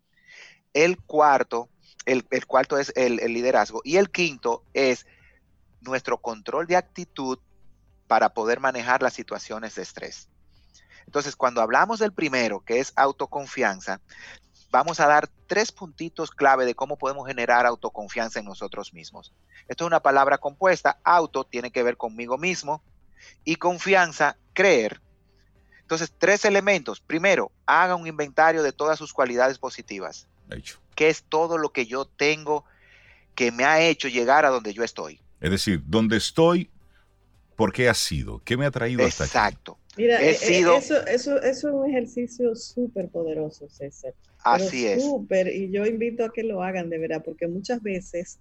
El 0.74 0.98
cuarto, 0.98 1.68
el, 2.06 2.24
cuarto 2.46 2.78
es 2.78 2.92
el, 2.96 3.20
el 3.20 3.32
liderazgo. 3.32 3.80
Y 3.84 3.96
el 3.96 4.10
quinto 4.10 4.64
es 4.72 5.06
nuestro 5.80 6.20
control 6.20 6.66
de 6.66 6.76
actitud 6.76 7.38
para 8.06 8.34
poder 8.34 8.60
manejar 8.60 9.02
las 9.02 9.14
situaciones 9.14 9.74
de 9.74 9.82
estrés. 9.82 10.28
Entonces, 11.06 11.36
cuando 11.36 11.60
hablamos 11.60 11.98
del 11.98 12.12
primero, 12.12 12.60
que 12.60 12.78
es 12.78 12.92
autoconfianza, 12.96 14.00
vamos 14.70 15.00
a 15.00 15.06
dar 15.06 15.28
tres 15.46 15.70
puntitos 15.70 16.30
clave 16.30 16.64
de 16.64 16.74
cómo 16.74 16.96
podemos 16.96 17.26
generar 17.26 17.66
autoconfianza 17.66 18.38
en 18.38 18.46
nosotros 18.46 18.94
mismos. 18.94 19.32
Esto 19.68 19.84
es 19.84 19.86
una 19.86 20.00
palabra 20.00 20.38
compuesta. 20.38 20.98
Auto 21.04 21.44
tiene 21.44 21.70
que 21.70 21.82
ver 21.82 21.96
conmigo 21.96 22.38
mismo 22.38 22.82
y 23.44 23.56
confianza, 23.56 24.36
creer. 24.54 25.00
Entonces, 25.92 26.14
tres 26.16 26.46
elementos. 26.46 27.00
Primero, 27.00 27.52
haga 27.66 27.96
un 27.96 28.06
inventario 28.06 28.62
de 28.62 28.72
todas 28.72 28.98
sus 28.98 29.12
cualidades 29.12 29.58
positivas. 29.58 30.26
Hecho. 30.50 30.78
¿Qué 30.94 31.08
es 31.08 31.22
todo 31.22 31.58
lo 31.58 31.70
que 31.70 31.84
yo 31.84 32.06
tengo 32.06 32.64
que 33.34 33.52
me 33.52 33.64
ha 33.64 33.86
hecho 33.86 34.08
llegar 34.08 34.46
a 34.46 34.48
donde 34.48 34.72
yo 34.72 34.84
estoy? 34.84 35.20
Es 35.42 35.50
decir, 35.50 35.82
donde 35.84 36.16
estoy, 36.16 36.70
¿por 37.56 37.74
qué 37.74 37.90
ha 37.90 37.94
sido? 37.94 38.40
¿Qué 38.42 38.56
me 38.56 38.64
ha 38.64 38.70
traído 38.70 39.04
hasta 39.04 39.24
aquí? 39.24 39.36
Exacto. 39.36 39.78
Mira, 39.98 40.22
eh, 40.22 40.30
eh, 40.30 40.64
eso, 40.78 41.06
eso, 41.06 41.42
es 41.42 41.62
un 41.62 41.90
ejercicio 41.90 42.56
súper 42.56 43.10
poderoso, 43.10 43.68
César. 43.68 44.14
Así 44.42 44.86
es. 44.86 45.02
Súper, 45.02 45.48
y 45.48 45.70
yo 45.70 45.84
invito 45.84 46.24
a 46.24 46.32
que 46.32 46.42
lo 46.42 46.62
hagan 46.62 46.88
de 46.88 46.96
verdad, 46.96 47.22
porque 47.22 47.48
muchas 47.48 47.82
veces 47.82 48.38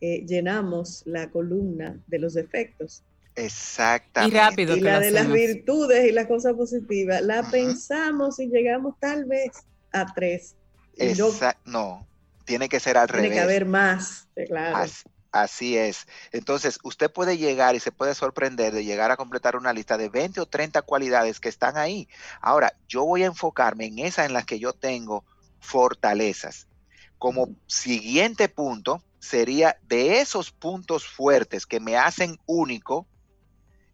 eh, 0.00 0.24
llenamos 0.26 1.04
la 1.06 1.30
columna 1.30 2.00
de 2.08 2.18
los 2.18 2.34
defectos. 2.34 3.04
Exactamente. 3.34 4.36
Y 4.36 4.40
rápido. 4.40 4.76
Y 4.76 4.80
la 4.80 5.00
de 5.00 5.10
las 5.10 5.30
virtudes 5.30 6.08
y 6.08 6.12
las 6.12 6.26
cosas 6.26 6.54
positivas, 6.54 7.22
la 7.22 7.42
pensamos 7.50 8.38
y 8.38 8.48
llegamos 8.48 8.94
tal 8.98 9.24
vez 9.24 9.52
a 9.92 10.12
tres. 10.12 10.54
Exacto. 10.96 11.62
No, 11.64 12.06
tiene 12.44 12.68
que 12.68 12.80
ser 12.80 12.98
al 12.98 13.08
revés. 13.08 13.30
Tiene 13.30 13.36
que 13.36 13.42
haber 13.42 13.66
más, 13.66 14.28
claro. 14.46 14.90
Así 15.32 15.78
es. 15.78 16.06
Entonces, 16.30 16.78
usted 16.82 17.10
puede 17.10 17.38
llegar 17.38 17.74
y 17.74 17.80
se 17.80 17.90
puede 17.90 18.14
sorprender 18.14 18.74
de 18.74 18.84
llegar 18.84 19.10
a 19.10 19.16
completar 19.16 19.56
una 19.56 19.72
lista 19.72 19.96
de 19.96 20.10
20 20.10 20.42
o 20.42 20.46
30 20.46 20.82
cualidades 20.82 21.40
que 21.40 21.48
están 21.48 21.78
ahí. 21.78 22.06
Ahora, 22.42 22.74
yo 22.86 23.04
voy 23.04 23.22
a 23.22 23.26
enfocarme 23.26 23.86
en 23.86 24.00
esas 24.00 24.26
en 24.26 24.34
las 24.34 24.44
que 24.44 24.58
yo 24.58 24.74
tengo 24.74 25.24
fortalezas. 25.58 26.68
Como 27.16 27.48
siguiente 27.66 28.50
punto 28.50 29.02
sería 29.20 29.78
de 29.88 30.20
esos 30.20 30.50
puntos 30.50 31.06
fuertes 31.06 31.64
que 31.64 31.80
me 31.80 31.96
hacen 31.96 32.38
único, 32.44 33.06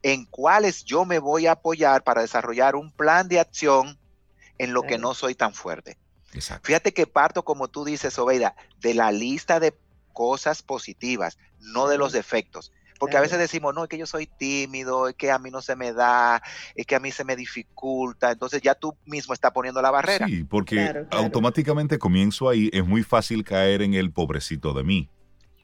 en 0.02 0.25
cuáles 0.26 0.85
yo 0.85 1.05
me 1.05 1.19
voy 1.19 1.47
a 1.47 1.52
apoyar 1.52 2.05
para 2.05 2.23
desarrollar 2.23 2.76
un 2.76 2.93
plan 2.93 3.28
de 3.28 3.40
acción 3.40 3.99
en 4.59 4.73
lo 4.73 4.83
que 4.83 4.99
no 4.99 5.14
soy 5.14 5.35
tan 5.35 5.55
fuerte. 5.55 5.99
Fíjate 6.62 6.93
que 6.93 7.07
parto, 7.07 7.45
como 7.45 7.69
tú 7.69 7.85
dices, 7.85 8.19
Oveida, 8.19 8.55
de 8.81 8.95
la 8.95 9.12
lista 9.12 9.61
de 9.61 9.75
cosas 10.12 10.62
positivas, 10.62 11.38
no 11.61 11.88
de 11.88 11.99
los 11.99 12.12
defectos. 12.12 12.73
Porque 12.99 13.17
a 13.17 13.21
veces 13.21 13.38
decimos, 13.38 13.75
no, 13.75 13.85
es 13.85 13.88
que 13.88 13.97
yo 13.97 14.07
soy 14.07 14.26
tímido, 14.26 15.09
es 15.09 15.14
que 15.14 15.31
a 15.31 15.38
mí 15.38 15.50
no 15.50 15.62
se 15.62 15.76
me 15.76 15.93
da, 15.93 16.43
es 16.75 16.85
que 16.85 16.97
a 16.97 17.00
mí 17.00 17.12
se 17.12 17.25
me 17.25 17.37
dificulta. 17.37 18.33
Entonces 18.33 18.61
ya 18.61 18.75
tú 18.75 18.97
mismo 19.07 19.35
estás 19.35 19.52
poniendo 19.52 19.81
la 19.81 19.93
barrera. 19.93 20.26
Sí, 20.26 20.43
porque 20.43 21.07
automáticamente 21.11 21.99
comienzo 21.99 22.49
ahí, 22.49 22.69
es 22.73 22.85
muy 22.85 23.05
fácil 23.05 23.45
caer 23.45 23.83
en 23.83 23.95
el 23.95 24.11
pobrecito 24.11 24.75
de 24.75 24.83
mí. 24.83 25.09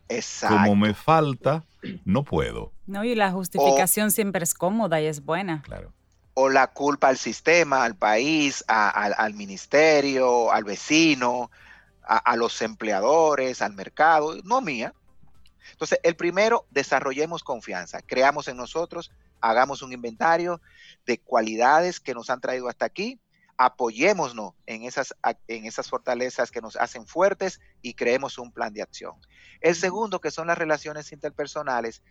Exacto. 0.08 0.56
Como 0.56 0.76
me 0.76 0.94
falta, 0.94 1.64
no 2.04 2.24
puedo. 2.24 2.72
No, 2.86 3.04
y 3.04 3.14
la 3.14 3.30
justificación 3.32 4.10
siempre 4.10 4.44
es 4.44 4.54
cómoda 4.54 5.00
y 5.00 5.06
es 5.06 5.24
buena. 5.24 5.62
Claro. 5.62 5.92
O 6.34 6.48
la 6.48 6.66
culpa 6.68 7.08
al 7.08 7.16
sistema, 7.16 7.84
al 7.84 7.94
país, 7.94 8.64
al 8.66 9.34
ministerio, 9.34 10.50
al 10.50 10.64
vecino, 10.64 11.50
a, 12.02 12.36
los 12.36 12.60
empleadores, 12.62 13.62
al 13.62 13.74
mercado, 13.74 14.36
no 14.44 14.60
mía. 14.60 14.92
Entonces, 15.72 15.98
el 16.02 16.16
primero, 16.16 16.66
desarrollemos 16.70 17.42
confianza, 17.42 18.00
creamos 18.02 18.48
en 18.48 18.56
nosotros, 18.56 19.10
hagamos 19.40 19.82
un 19.82 19.92
inventario 19.92 20.60
de 21.06 21.18
cualidades 21.18 22.00
que 22.00 22.14
nos 22.14 22.30
han 22.30 22.40
traído 22.40 22.68
hasta 22.68 22.84
aquí, 22.84 23.18
apoyémonos 23.56 24.54
en 24.66 24.84
esas, 24.84 25.14
en 25.48 25.66
esas 25.66 25.88
fortalezas 25.88 26.50
que 26.50 26.60
nos 26.60 26.76
hacen 26.76 27.06
fuertes 27.06 27.60
y 27.82 27.94
creemos 27.94 28.38
un 28.38 28.52
plan 28.52 28.72
de 28.72 28.82
acción. 28.82 29.14
El 29.60 29.74
segundo, 29.74 30.20
que 30.20 30.30
son 30.30 30.48
las 30.48 30.58
relaciones 30.58 31.12
interpersonales, 31.12 32.02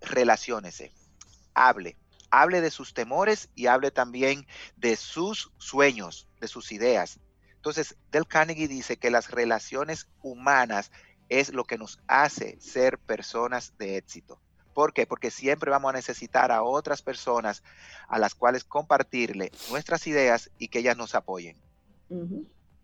relaciónese, 0.00 0.92
hable, 1.54 1.96
hable 2.30 2.60
de 2.60 2.70
sus 2.70 2.94
temores 2.94 3.48
y 3.54 3.66
hable 3.66 3.90
también 3.90 4.46
de 4.76 4.96
sus 4.96 5.50
sueños, 5.58 6.28
de 6.40 6.48
sus 6.48 6.72
ideas, 6.72 7.20
entonces, 7.58 7.96
Del 8.12 8.26
Carnegie 8.26 8.68
dice 8.68 8.96
que 8.96 9.10
las 9.10 9.30
relaciones 9.30 10.08
humanas 10.22 10.92
es 11.28 11.52
lo 11.52 11.64
que 11.64 11.76
nos 11.76 12.00
hace 12.06 12.58
ser 12.60 12.98
personas 12.98 13.76
de 13.78 13.96
éxito. 13.96 14.40
¿Por 14.78 14.92
qué? 14.92 15.06
Porque 15.06 15.32
siempre 15.32 15.72
vamos 15.72 15.88
a 15.88 15.96
necesitar 15.96 16.52
a 16.52 16.62
otras 16.62 17.02
personas 17.02 17.64
a 18.06 18.16
las 18.20 18.36
cuales 18.36 18.62
compartirle 18.62 19.50
nuestras 19.70 20.06
ideas 20.06 20.52
y 20.56 20.68
que 20.68 20.78
ellas 20.78 20.96
nos 20.96 21.16
apoyen. 21.16 21.56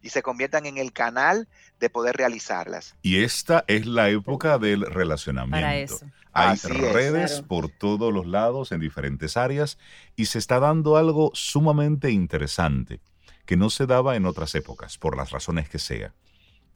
Y 0.02 0.08
se 0.08 0.20
conviertan 0.20 0.66
en 0.66 0.76
el 0.76 0.92
canal 0.92 1.46
de 1.78 1.90
poder 1.90 2.16
realizarlas. 2.16 2.96
Y 3.02 3.22
esta 3.22 3.64
es 3.68 3.86
la 3.86 4.10
época 4.10 4.58
del 4.58 4.80
relacionamiento. 4.86 6.00
Hay 6.32 6.56
redes 6.64 7.42
por 7.42 7.68
todos 7.68 8.12
los 8.12 8.26
lados 8.26 8.72
en 8.72 8.80
diferentes 8.80 9.36
áreas 9.36 9.78
y 10.16 10.24
se 10.24 10.40
está 10.40 10.58
dando 10.58 10.96
algo 10.96 11.30
sumamente 11.32 12.10
interesante 12.10 12.98
que 13.46 13.56
no 13.56 13.70
se 13.70 13.86
daba 13.86 14.16
en 14.16 14.26
otras 14.26 14.56
épocas, 14.56 14.98
por 14.98 15.16
las 15.16 15.30
razones 15.30 15.68
que 15.68 15.78
sea. 15.78 16.12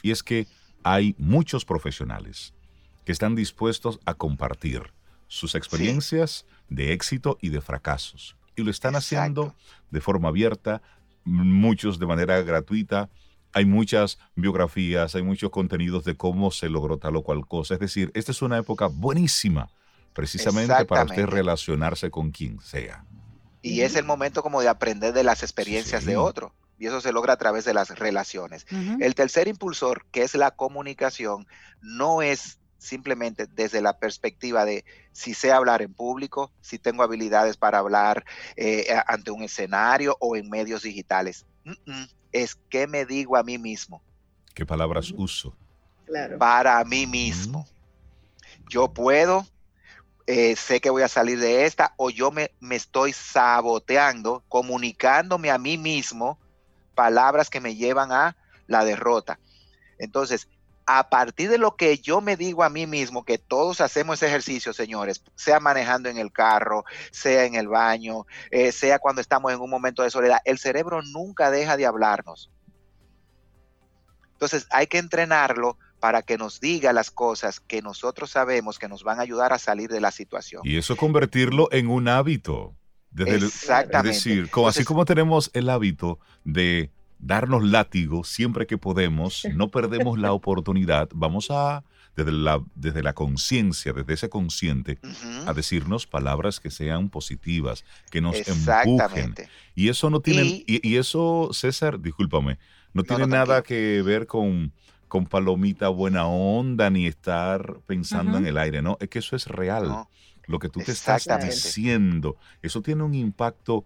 Y 0.01 0.13
es 0.13 0.23
que 0.23 0.47
hay 0.85 1.17
muchos 1.19 1.65
profesionales 1.65 2.55
que 3.05 3.11
están 3.11 3.35
dispuestos 3.35 3.99
a 4.07 4.15
compartir 4.15 4.97
sus 5.29 5.55
experiencias 5.55 6.47
de 6.69 6.93
éxito 6.93 7.39
y 7.41 7.51
de 7.51 7.61
fracasos. 7.61 8.37
Y 8.57 8.63
lo 8.63 8.71
están 8.71 8.97
haciendo 8.97 9.55
de 9.91 10.01
forma 10.01 10.29
abierta, 10.29 10.83
muchos 11.25 11.99
de 11.99 12.07
manera 12.07 12.43
gratuita. 12.43 13.09
Hay 13.53 13.65
muchas 13.65 14.19
biografías, 14.35 15.15
hay 15.15 15.23
muchos 15.23 15.51
contenidos 15.51 16.05
de 16.05 16.17
cómo 16.17 16.51
se 16.51 16.69
logró 16.69 16.99
tal 16.99 17.17
o 17.17 17.23
cual 17.23 17.47
cosa. 17.47 17.75
Es 17.75 17.81
decir, 17.81 18.11
esta 18.15 18.33
es 18.33 18.43
una 18.43 18.59
época 18.59 18.87
buenísima 18.87 19.71
precisamente 20.13 20.85
para 20.85 21.05
usted 21.05 21.27
relacionarse 21.27 22.11
con 22.11 22.33
quien 22.33 22.61
sea. 22.61 23.05
Y 23.63 23.83
es 23.83 23.95
el 23.95 24.05
momento 24.05 24.43
como 24.43 24.61
de 24.61 24.69
aprender 24.69 25.13
de 25.13 25.23
las 25.23 25.43
experiencias 25.43 26.05
de 26.05 26.17
otro. 26.17 26.55
Y 26.79 26.87
eso 26.87 27.01
se 27.01 27.13
logra 27.13 27.35
a 27.35 27.37
través 27.37 27.65
de 27.65 27.75
las 27.75 27.97
relaciones. 27.99 28.67
El 29.01 29.15
tercer 29.15 29.49
impulsor, 29.49 30.07
que 30.11 30.23
es 30.23 30.35
la 30.35 30.53
comunicación, 30.53 31.47
no 31.81 32.23
es 32.23 32.58
simplemente 32.79 33.47
desde 33.47 33.83
la 33.83 33.99
perspectiva 33.99 34.65
de 34.65 34.85
si 35.13 35.35
sé 35.35 35.53
hablar 35.53 35.83
en 35.83 35.93
público, 35.93 36.53
si 36.61 36.79
tengo 36.79 37.03
habilidades 37.03 37.57
para 37.57 37.79
hablar 37.79 38.25
eh, 38.57 38.87
ante 39.07 39.31
un 39.31 39.43
escenario 39.43 40.17
o 40.21 40.37
en 40.37 40.49
medios 40.49 40.83
digitales. 40.83 41.45
Es 42.33 42.55
que 42.71 42.87
me 42.87 43.05
digo 43.05 43.37
a 43.37 43.43
mí 43.43 43.59
mismo. 43.59 44.03
¿Qué 44.55 44.65
palabras 44.65 45.13
uso? 45.17 45.55
Para 46.39 46.83
mí 46.85 47.07
mismo. 47.07 47.67
Yo 48.69 48.93
puedo, 48.93 49.47
eh, 50.27 50.57
sé 50.57 50.81
que 50.81 50.91
voy 50.91 51.03
a 51.03 51.09
salir 51.09 51.41
de 51.41 51.65
esta, 51.65 51.95
o 51.97 52.11
yo 52.11 52.31
me, 52.31 52.51
me 52.61 52.77
estoy 52.77 53.13
saboteando, 53.13 54.45
comunicándome 54.49 55.51
a 55.51 55.59
mí 55.59 55.79
mismo 55.79 56.39
palabras 56.95 57.51
que 57.51 57.61
me 57.61 57.77
llevan 57.77 58.13
a 58.13 58.37
la 58.67 58.85
derrota. 58.85 59.39
Entonces, 59.99 60.49
a 60.91 61.11
partir 61.11 61.51
de 61.51 61.59
lo 61.59 61.77
que 61.77 61.99
yo 61.99 62.23
me 62.23 62.35
digo 62.35 62.65
a 62.65 62.71
mí 62.71 62.87
mismo, 62.87 63.23
que 63.23 63.37
todos 63.37 63.83
hacemos 63.83 64.17
ese 64.17 64.29
ejercicio, 64.29 64.73
señores, 64.73 65.23
sea 65.35 65.61
manejando 65.61 66.09
en 66.09 66.17
el 66.17 66.33
carro, 66.33 66.87
sea 67.11 67.45
en 67.45 67.57
el 67.57 67.69
baño, 67.69 68.25
eh, 68.51 68.73
sea 68.73 68.99
cuando 68.99 69.21
estamos 69.21 69.53
en 69.53 69.61
un 69.61 69.69
momento 69.69 70.03
de 70.03 70.09
soledad, 70.09 70.39
el 70.47 70.57
cerebro 70.57 71.03
nunca 71.03 71.51
deja 71.51 71.77
de 71.77 71.85
hablarnos. 71.85 72.51
Entonces 74.33 74.67
hay 74.71 74.87
que 74.87 74.97
entrenarlo 74.97 75.77
para 76.01 76.23
que 76.23 76.39
nos 76.39 76.59
diga 76.59 76.95
las 76.95 77.11
cosas 77.11 77.61
que 77.61 77.83
nosotros 77.83 78.31
sabemos 78.31 78.79
que 78.79 78.89
nos 78.89 79.05
van 79.05 79.19
a 79.19 79.25
ayudar 79.25 79.53
a 79.53 79.59
salir 79.59 79.91
de 79.91 80.01
la 80.01 80.11
situación. 80.11 80.63
Y 80.65 80.79
eso 80.79 80.97
convertirlo 80.97 81.69
en 81.71 81.89
un 81.89 82.09
hábito. 82.09 82.75
Exactamente. 83.15 84.17
es 84.17 84.25
decir, 84.25 84.49
como, 84.49 84.69
así 84.69 84.85
como 84.85 85.05
tenemos 85.05 85.51
el 85.53 85.69
hábito 85.69 86.19
de 86.45 86.93
darnos 87.19 87.65
látigo 87.65 88.25
siempre 88.25 88.67
que 88.67 88.79
podemos, 88.79 89.47
no 89.55 89.69
perdemos 89.69 90.19
la 90.19 90.33
oportunidad, 90.33 91.09
vamos 91.15 91.51
a, 91.51 91.85
desde 92.17 92.33
la, 92.33 92.63
desde 92.75 93.03
la 93.03 93.13
conciencia, 93.13 93.93
desde 93.93 94.15
ese 94.15 94.29
consciente, 94.29 94.99
a 95.47 95.53
decirnos 95.53 96.07
palabras 96.07 96.61
que 96.61 96.71
sean 96.71 97.09
positivas, 97.09 97.85
que 98.11 98.21
nos 98.21 98.37
empujen. 98.47 99.35
Y 99.75 99.89
eso 99.89 100.11
no 100.11 100.21
tiene, 100.21 100.65
y, 100.67 100.97
eso, 100.97 101.51
César, 101.53 102.01
discúlpame, 102.01 102.59
no 102.93 103.03
tiene 103.03 103.27
nada 103.27 103.63
que 103.63 104.03
ver 104.03 104.27
con, 104.27 104.73
con 105.09 105.27
palomita 105.27 105.89
buena 105.89 106.27
onda 106.27 106.91
ni 106.91 107.07
estar 107.07 107.81
pensando 107.87 108.39
en 108.39 108.47
el 108.47 108.59
aire, 108.59 108.83
¿no? 108.83 108.97
Es 109.01 109.09
que 109.09 109.19
eso 109.19 109.37
es 109.37 109.47
real. 109.47 110.07
Lo 110.47 110.59
que 110.59 110.71
tú 110.71 110.81
te 110.81 110.93
estás 110.93 111.29
diciendo, 111.45 112.37
eso 112.63 112.81
tiene 112.81 113.03
un 113.03 113.15
impacto 113.15 113.85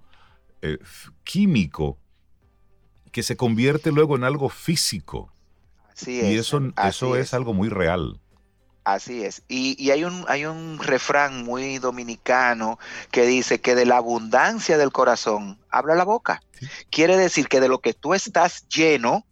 eh, 0.62 0.78
químico 1.24 1.98
que 3.12 3.22
se 3.22 3.36
convierte 3.36 3.92
luego 3.92 4.16
en 4.16 4.24
algo 4.24 4.48
físico. 4.48 5.32
Así 5.92 6.20
es. 6.20 6.32
Y 6.32 6.38
eso, 6.38 6.60
eso 6.88 7.16
es. 7.16 7.34
algo 7.34 7.52
muy 7.52 7.68
real. 7.68 8.18
Así 8.84 9.22
es. 9.22 9.42
Y, 9.46 9.90
hay, 9.90 10.02
un, 10.02 10.24
hay 10.26 10.46
un 10.46 10.80
refrán 10.80 11.44
muy 11.44 11.78
dominicano 11.78 12.78
que 13.12 13.26
dice 13.26 13.60
que 13.60 13.76
de 13.76 13.86
la 13.86 13.98
abundancia 13.98 14.76
del 14.76 14.90
corazón 14.90 15.60
habla 15.70 15.94
la 15.94 16.04
boca. 16.04 16.42
Quiere 16.90 17.16
decir 17.16 17.48
que 17.48 17.60
de 17.60 17.68
lo 17.68 17.80
que 17.80 17.94
tú 17.94 18.14
estás 18.14 18.66
lleno 18.68 19.24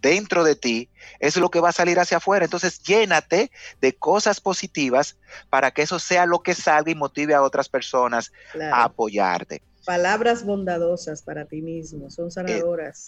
dentro 0.00 0.44
de 0.44 0.54
ti 0.54 0.88
es 1.18 1.36
lo 1.36 1.50
que 1.50 1.60
va 1.60 1.70
a 1.70 1.72
salir 1.72 1.98
hacia 1.98 2.18
afuera. 2.18 2.44
Entonces 2.44 2.80
llénate 2.82 3.50
de 3.80 3.96
cosas 3.96 4.40
positivas 4.40 5.16
para 5.48 5.72
que 5.72 5.82
eso 5.82 5.98
sea 5.98 6.26
lo 6.26 6.40
que 6.40 6.54
salga 6.54 6.92
y 6.92 6.94
motive 6.94 7.34
a 7.34 7.42
otras 7.42 7.68
personas 7.68 8.32
a 8.72 8.84
apoyarte. 8.84 9.62
Palabras 9.84 10.44
bondadosas 10.44 11.22
para 11.22 11.46
ti 11.46 11.62
mismo, 11.62 12.10
son 12.10 12.30
sanadoras. 12.30 13.06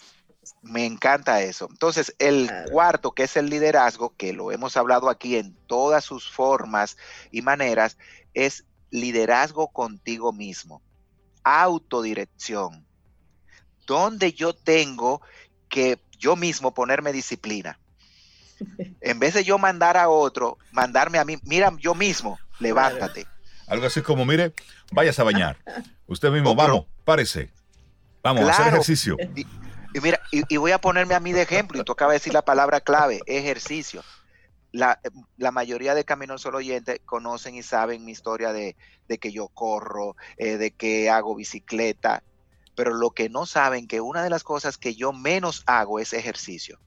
me 0.61 0.85
encanta 0.85 1.41
eso. 1.41 1.67
Entonces, 1.69 2.15
el 2.19 2.49
cuarto, 2.69 3.11
que 3.11 3.23
es 3.23 3.37
el 3.37 3.49
liderazgo, 3.49 4.15
que 4.15 4.33
lo 4.33 4.51
hemos 4.51 4.75
hablado 4.75 5.09
aquí 5.09 5.37
en 5.37 5.55
todas 5.67 6.03
sus 6.03 6.29
formas 6.29 6.97
y 7.31 7.41
maneras, 7.41 7.97
es 8.33 8.65
liderazgo 8.89 9.69
contigo 9.69 10.33
mismo, 10.33 10.81
autodirección, 11.43 12.85
donde 13.87 14.33
yo 14.33 14.53
tengo 14.53 15.21
que 15.69 15.99
yo 16.17 16.35
mismo 16.35 16.73
ponerme 16.73 17.11
disciplina. 17.11 17.79
En 19.01 19.19
vez 19.19 19.33
de 19.33 19.43
yo 19.43 19.57
mandar 19.57 19.97
a 19.97 20.07
otro, 20.07 20.57
mandarme 20.71 21.19
a 21.19 21.25
mí, 21.25 21.37
mira, 21.43 21.73
yo 21.79 21.93
mismo, 21.93 22.39
levántate. 22.59 23.27
Algo 23.67 23.85
así 23.85 24.01
como, 24.01 24.25
mire, 24.25 24.53
vayas 24.91 25.19
a 25.19 25.23
bañar. 25.23 25.57
Usted 26.07 26.31
mismo, 26.31 26.55
vamos, 26.55 26.85
párese. 27.03 27.51
Vamos, 28.21 28.47
a 28.47 28.51
hacer 28.51 28.67
ejercicio. 28.67 29.17
Y, 29.35 29.99
mira, 29.99 30.21
y, 30.31 30.57
voy 30.57 30.71
a 30.71 30.79
ponerme 30.79 31.13
a 31.13 31.19
mí 31.19 31.33
de 31.33 31.41
ejemplo, 31.41 31.79
y 31.79 31.83
tú 31.83 31.91
acabas 31.91 32.13
de 32.13 32.19
decir 32.19 32.33
la 32.33 32.43
palabra 32.43 32.81
clave, 32.81 33.21
ejercicio. 33.25 34.03
La, 34.71 34.99
mayoría 35.51 35.93
de 35.93 36.03
Camino 36.03 36.37
Solo 36.37 36.57
Oyentes 36.57 36.99
conocen 37.05 37.55
y 37.55 37.63
saben 37.63 38.05
mi 38.05 38.11
historia 38.11 38.53
de, 38.53 38.75
que 39.19 39.31
yo 39.31 39.49
corro, 39.49 40.15
eh, 40.37 40.57
de 40.57 40.71
que 40.71 41.09
hago 41.09 41.35
bicicleta, 41.35 42.23
pero 42.75 42.93
lo 42.93 43.11
que 43.11 43.29
no 43.29 43.45
saben 43.45 43.87
que 43.87 44.01
una 44.01 44.23
de 44.23 44.29
las 44.29 44.43
cosas 44.43 44.77
que 44.77 44.95
yo 44.95 45.13
menos 45.13 45.63
hago 45.67 45.99
es 45.99 46.13
ejercicio. 46.13 46.79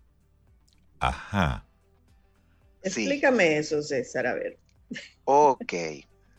Ajá. 0.99 1.65
Explícame 2.83 3.59
eso, 3.59 3.83
César, 3.83 4.27
a 4.27 4.35
ver. 4.35 4.59
Ok. 5.25 5.75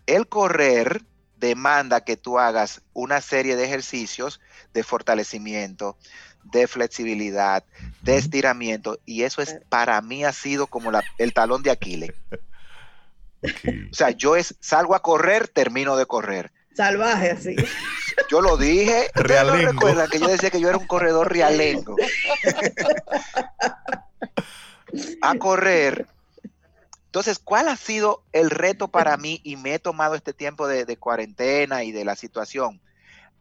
El 0.08 0.28
correr 0.28 1.04
demanda 1.38 2.02
que 2.02 2.18
tú 2.18 2.40
hagas 2.40 2.82
una 2.94 3.22
serie 3.22 3.56
de 3.56 3.66
ejercicios 3.66 4.42
de 4.74 4.84
fortalecimiento, 4.84 5.98
de 6.44 6.68
flexibilidad, 6.68 7.64
de 8.02 8.18
estiramiento, 8.18 9.00
y 9.06 9.24
eso 9.24 9.42
es 9.42 9.60
para 9.70 10.02
mí 10.02 10.24
ha 10.24 10.34
sido 10.34 10.68
como 10.68 10.92
el 11.18 11.34
talón 11.34 11.62
de 11.62 11.72
Aquiles. 11.72 12.12
O 13.44 13.94
sea, 13.94 14.12
yo 14.12 14.36
es, 14.36 14.56
salgo 14.60 14.96
a 14.96 15.02
correr, 15.02 15.48
termino 15.48 15.96
de 15.96 16.06
correr. 16.06 16.52
Salvaje, 16.76 17.32
así. 17.32 17.56
Yo 18.30 18.42
lo 18.42 18.58
dije. 18.58 19.10
Realengo. 19.16 19.58
No 19.58 19.72
recuerdan 19.72 20.10
que 20.10 20.20
yo 20.20 20.28
decía 20.28 20.50
que 20.50 20.60
yo 20.60 20.70
era 20.70 20.78
un 20.78 20.88
corredor 20.88 21.32
realengo. 21.32 21.96
a 25.22 25.36
correr 25.36 26.08
entonces, 27.18 27.40
¿cuál 27.44 27.68
ha 27.68 27.76
sido 27.76 28.24
el 28.32 28.52
reto 28.52 28.88
para 28.92 29.18
mí? 29.18 29.42
Y 29.44 29.56
me 29.56 29.74
he 29.74 29.80
tomado 29.80 30.14
este 30.14 30.34
tiempo 30.34 30.68
de, 30.68 30.98
cuarentena 30.98 31.84
y 31.84 31.92
de 31.92 32.06
la 32.06 32.16
situación. 32.16 32.80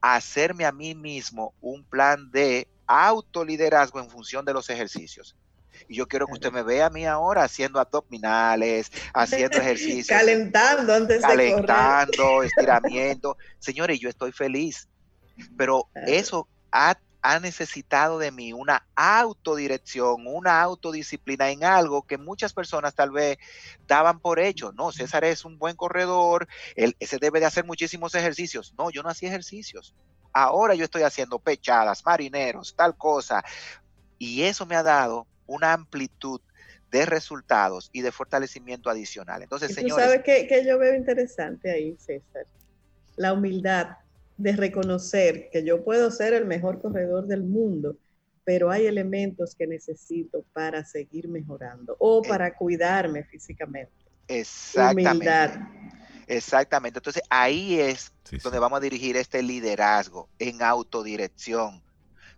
Hacerme 0.00 0.64
a 0.64 0.72
mí 0.72 0.94
mismo 0.94 1.52
un 1.60 1.84
plan 1.84 2.30
de 2.30 2.68
autoliderazgo 2.86 4.00
en 4.00 4.08
función 4.08 4.46
de 4.46 4.54
los 4.54 4.70
ejercicios. 4.70 5.36
Y 5.88 5.96
yo 5.96 6.08
quiero 6.08 6.26
que 6.26 6.32
usted 6.32 6.52
me 6.52 6.62
vea 6.62 6.86
a 6.86 6.90
mí 6.90 7.04
ahora 7.04 7.44
haciendo 7.44 7.78
abdominales, 7.78 8.90
haciendo 9.12 9.58
ejercicios. 9.60 10.06
calentando 10.06 10.94
antes 10.94 11.20
de 11.20 11.28
Calentando, 11.28 12.42
estiramiento. 12.44 13.36
Señores, 13.58 14.00
yo 14.00 14.08
estoy 14.08 14.32
feliz. 14.32 14.88
Pero 15.58 15.90
eso 16.06 16.48
ha 16.72 16.96
ha 17.28 17.40
necesitado 17.40 18.20
de 18.20 18.30
mí 18.30 18.52
una 18.52 18.86
autodirección, 18.94 20.26
una 20.26 20.62
autodisciplina 20.62 21.50
en 21.50 21.64
algo 21.64 22.02
que 22.06 22.18
muchas 22.18 22.52
personas 22.52 22.94
tal 22.94 23.10
vez 23.10 23.38
daban 23.88 24.20
por 24.20 24.38
hecho. 24.38 24.72
No, 24.72 24.92
César 24.92 25.24
es 25.24 25.44
un 25.44 25.58
buen 25.58 25.74
corredor, 25.74 26.46
él, 26.76 26.94
ese 27.00 27.18
debe 27.18 27.40
de 27.40 27.46
hacer 27.46 27.64
muchísimos 27.64 28.14
ejercicios. 28.14 28.74
No, 28.78 28.90
yo 28.90 29.02
no 29.02 29.08
hacía 29.08 29.28
ejercicios. 29.28 29.92
Ahora 30.32 30.76
yo 30.76 30.84
estoy 30.84 31.02
haciendo 31.02 31.40
pechadas, 31.40 32.04
marineros, 32.04 32.76
tal 32.76 32.96
cosa. 32.96 33.42
Y 34.18 34.42
eso 34.42 34.64
me 34.64 34.76
ha 34.76 34.84
dado 34.84 35.26
una 35.46 35.72
amplitud 35.72 36.40
de 36.92 37.06
resultados 37.06 37.90
y 37.92 38.02
de 38.02 38.12
fortalecimiento 38.12 38.88
adicional. 38.88 39.42
Entonces, 39.42 39.74
señores. 39.74 40.04
¿Sabes 40.04 40.22
qué, 40.24 40.46
qué 40.46 40.64
yo 40.64 40.78
veo 40.78 40.94
interesante 40.94 41.72
ahí, 41.72 41.96
César? 41.98 42.46
La 43.16 43.32
humildad 43.32 43.96
de 44.36 44.52
reconocer 44.52 45.48
que 45.50 45.64
yo 45.64 45.84
puedo 45.84 46.10
ser 46.10 46.34
el 46.34 46.44
mejor 46.44 46.80
corredor 46.80 47.26
del 47.26 47.42
mundo, 47.42 47.96
pero 48.44 48.70
hay 48.70 48.86
elementos 48.86 49.54
que 49.54 49.66
necesito 49.66 50.44
para 50.52 50.84
seguir 50.84 51.28
mejorando 51.28 51.96
o 51.98 52.22
eh, 52.24 52.28
para 52.28 52.54
cuidarme 52.54 53.24
físicamente. 53.24 53.92
Exactamente. 54.28 55.60
Exactamente. 56.26 56.98
Entonces 56.98 57.22
ahí 57.30 57.78
es 57.78 58.12
donde 58.42 58.58
vamos 58.58 58.78
a 58.78 58.80
dirigir 58.80 59.16
este 59.16 59.42
liderazgo 59.42 60.28
en 60.38 60.60
autodirección, 60.62 61.82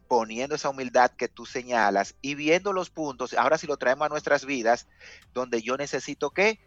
poniendo 0.07 0.55
esa 0.55 0.69
humildad 0.69 1.11
que 1.11 1.29
tú 1.29 1.47
señalas 1.47 2.15
y 2.21 2.35
viendo 2.35 2.73
los 2.73 2.91
puntos. 2.91 3.33
Ahora 3.35 3.57
si 3.57 3.67
lo 3.67 3.79
traemos 3.79 4.07
a 4.07 4.11
nuestras 4.11 4.45
vidas, 4.45 4.87
donde 5.33 5.63
yo 5.63 5.77
necesito 5.77 6.31
que 6.31 6.61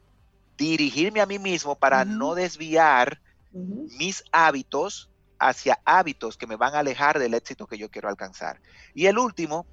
dirigirme 0.58 1.22
a 1.22 1.26
mí 1.26 1.40
mismo 1.40 1.78
para 1.78 2.06
no 2.06 2.34
desviar 2.36 3.22
mis 3.54 4.24
hábitos 4.32 5.11
hacia 5.42 5.82
hábitos 5.86 6.38
que 6.38 6.46
me 6.46 6.56
van 6.56 6.76
a 6.76 6.80
alejar 6.80 7.18
del 7.18 7.34
éxito 7.34 7.66
que 7.66 7.80
yo 7.80 7.90
quiero 7.90 8.08
alcanzar. 8.08 8.62
Y 8.94 9.08
el 9.08 9.18
último, 9.18 9.66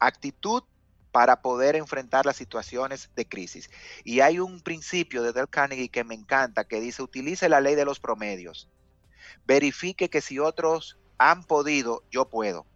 actitud 0.00 0.64
para 1.12 1.40
poder 1.40 1.76
enfrentar 1.76 2.26
las 2.26 2.36
situaciones 2.36 3.08
de 3.14 3.26
crisis. 3.26 3.70
Y 4.02 4.20
hay 4.20 4.40
un 4.40 4.60
principio 4.60 5.22
de 5.22 5.32
Del 5.32 5.48
Carnegie 5.48 5.88
que 5.88 6.02
me 6.02 6.16
encanta, 6.16 6.64
que 6.64 6.80
dice, 6.80 7.02
utilice 7.02 7.48
la 7.48 7.60
ley 7.60 7.76
de 7.76 7.84
los 7.84 8.00
promedios. 8.00 8.68
Verifique 9.46 10.10
que 10.10 10.20
si 10.20 10.40
otros 10.40 10.98
han 11.16 11.44
podido, 11.44 12.02
yo 12.10 12.28
puedo. 12.28 12.66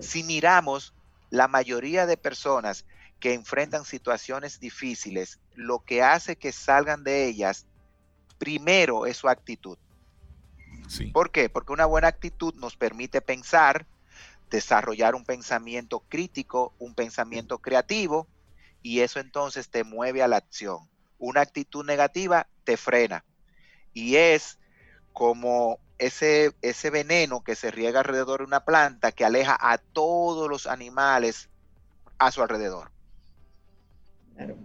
Si 0.00 0.24
miramos, 0.24 0.92
la 1.30 1.46
mayoría 1.46 2.06
de 2.06 2.16
personas 2.16 2.84
que 3.20 3.34
enfrentan 3.34 3.84
situaciones 3.84 4.58
difíciles, 4.58 5.38
lo 5.54 5.84
que 5.84 6.02
hace 6.02 6.34
que 6.34 6.50
salgan 6.50 7.04
de 7.04 7.26
ellas, 7.26 7.66
primero 8.38 9.06
es 9.06 9.16
su 9.16 9.28
actitud. 9.28 9.78
¿Por 11.12 11.30
qué? 11.30 11.48
Porque 11.48 11.72
una 11.72 11.86
buena 11.86 12.08
actitud 12.08 12.54
nos 12.54 12.76
permite 12.76 13.20
pensar, 13.20 13.86
desarrollar 14.50 15.14
un 15.14 15.24
pensamiento 15.24 16.00
crítico, 16.08 16.74
un 16.78 16.94
pensamiento 16.94 17.58
creativo, 17.58 18.26
y 18.82 19.00
eso 19.00 19.20
entonces 19.20 19.68
te 19.68 19.84
mueve 19.84 20.22
a 20.22 20.28
la 20.28 20.36
acción. 20.36 20.88
Una 21.18 21.42
actitud 21.42 21.84
negativa 21.84 22.48
te 22.64 22.76
frena. 22.76 23.24
Y 23.92 24.16
es 24.16 24.58
como 25.12 25.78
ese, 25.98 26.54
ese 26.62 26.90
veneno 26.90 27.42
que 27.42 27.56
se 27.56 27.70
riega 27.70 28.00
alrededor 28.00 28.40
de 28.40 28.46
una 28.46 28.64
planta 28.64 29.12
que 29.12 29.24
aleja 29.24 29.58
a 29.60 29.78
todos 29.78 30.48
los 30.48 30.66
animales 30.66 31.50
a 32.18 32.30
su 32.30 32.42
alrededor. 32.42 32.92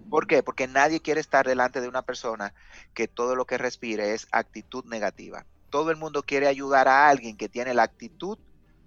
¿Por 0.09 0.27
qué? 0.27 0.43
Porque 0.43 0.67
nadie 0.67 1.01
quiere 1.01 1.19
estar 1.19 1.47
delante 1.47 1.81
de 1.81 1.87
una 1.87 2.03
persona 2.03 2.53
que 2.93 3.07
todo 3.07 3.35
lo 3.35 3.45
que 3.45 3.57
respire 3.57 4.13
es 4.13 4.27
actitud 4.31 4.85
negativa 4.85 5.47
todo 5.73 5.89
el 5.89 5.97
mundo 5.97 6.21
quiere 6.21 6.45
ayudar 6.45 6.87
a 6.87 7.09
alguien 7.09 7.35
que 7.35 7.49
tiene 7.49 7.73
la 7.73 7.81
actitud 7.81 8.37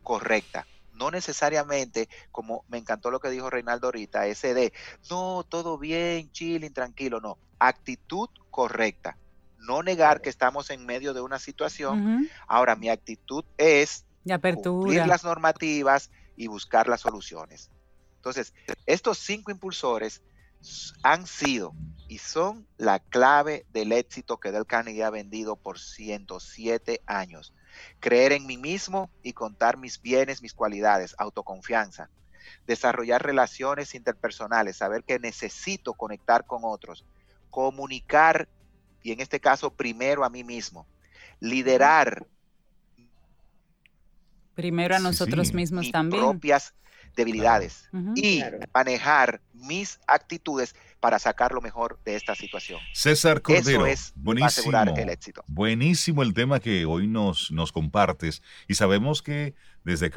correcta. 0.04 0.68
No 0.92 1.10
necesariamente, 1.10 2.08
como 2.30 2.64
me 2.68 2.78
encantó 2.78 3.10
lo 3.10 3.18
que 3.18 3.28
dijo 3.28 3.50
Reinaldo 3.50 3.88
ahorita, 3.88 4.28
ese 4.28 4.54
de, 4.54 4.72
no, 5.10 5.44
todo 5.48 5.78
bien, 5.78 6.30
chilling, 6.30 6.72
tranquilo, 6.72 7.20
no. 7.20 7.38
Actitud 7.58 8.28
correcta. 8.52 9.18
No 9.58 9.82
negar 9.82 10.22
que 10.22 10.30
estamos 10.30 10.70
en 10.70 10.86
medio 10.86 11.12
de 11.12 11.22
una 11.22 11.40
situación. 11.40 12.30
Ahora, 12.46 12.76
mi 12.76 12.88
actitud 12.88 13.44
es 13.58 14.06
cumplir 14.62 15.08
las 15.08 15.24
normativas 15.24 16.12
y 16.36 16.46
buscar 16.46 16.86
las 16.86 17.00
soluciones. 17.00 17.68
Entonces, 18.14 18.54
estos 18.86 19.18
cinco 19.18 19.50
impulsores 19.50 20.22
han 21.02 21.26
sido 21.26 21.74
y 22.08 22.18
son 22.18 22.66
la 22.76 22.98
clave 22.98 23.66
del 23.72 23.92
éxito 23.92 24.38
que 24.38 24.52
Del 24.52 24.66
Carnegie 24.66 25.04
ha 25.04 25.10
vendido 25.10 25.56
por 25.56 25.78
107 25.78 27.02
años. 27.06 27.52
Creer 28.00 28.32
en 28.32 28.46
mí 28.46 28.56
mismo 28.56 29.10
y 29.22 29.32
contar 29.32 29.76
mis 29.76 30.00
bienes, 30.00 30.42
mis 30.42 30.54
cualidades, 30.54 31.14
autoconfianza. 31.18 32.08
Desarrollar 32.66 33.22
relaciones 33.22 33.94
interpersonales, 33.94 34.76
saber 34.76 35.04
que 35.04 35.18
necesito 35.18 35.94
conectar 35.94 36.46
con 36.46 36.62
otros. 36.64 37.04
Comunicar, 37.50 38.48
y 39.02 39.12
en 39.12 39.20
este 39.20 39.40
caso 39.40 39.72
primero 39.72 40.24
a 40.24 40.30
mí 40.30 40.44
mismo. 40.44 40.86
Liderar. 41.40 42.26
Primero 44.54 44.96
a 44.96 45.00
nosotros 45.00 45.52
mismos 45.52 45.90
también. 45.90 46.22
Propias 46.22 46.74
debilidades 47.16 47.88
y 48.14 48.42
manejar 48.72 49.40
mis 49.52 49.98
actitudes 50.06 50.76
para 51.00 51.18
sacar 51.18 51.52
lo 51.52 51.60
mejor 51.60 51.98
de 52.04 52.14
esta 52.14 52.34
situación. 52.34 52.78
César 52.92 53.42
Cordero, 53.42 53.86
es 53.86 54.12
buenísimo, 54.14 54.46
asegurar 54.46 54.98
el 54.98 55.08
éxito. 55.08 55.42
Buenísimo 55.46 56.22
el 56.22 56.34
tema 56.34 56.60
que 56.60 56.84
hoy 56.84 57.06
nos, 57.06 57.50
nos 57.50 57.72
compartes 57.72 58.42
y 58.68 58.74
sabemos 58.74 59.22
que 59.22 59.54
desde, 59.84 60.10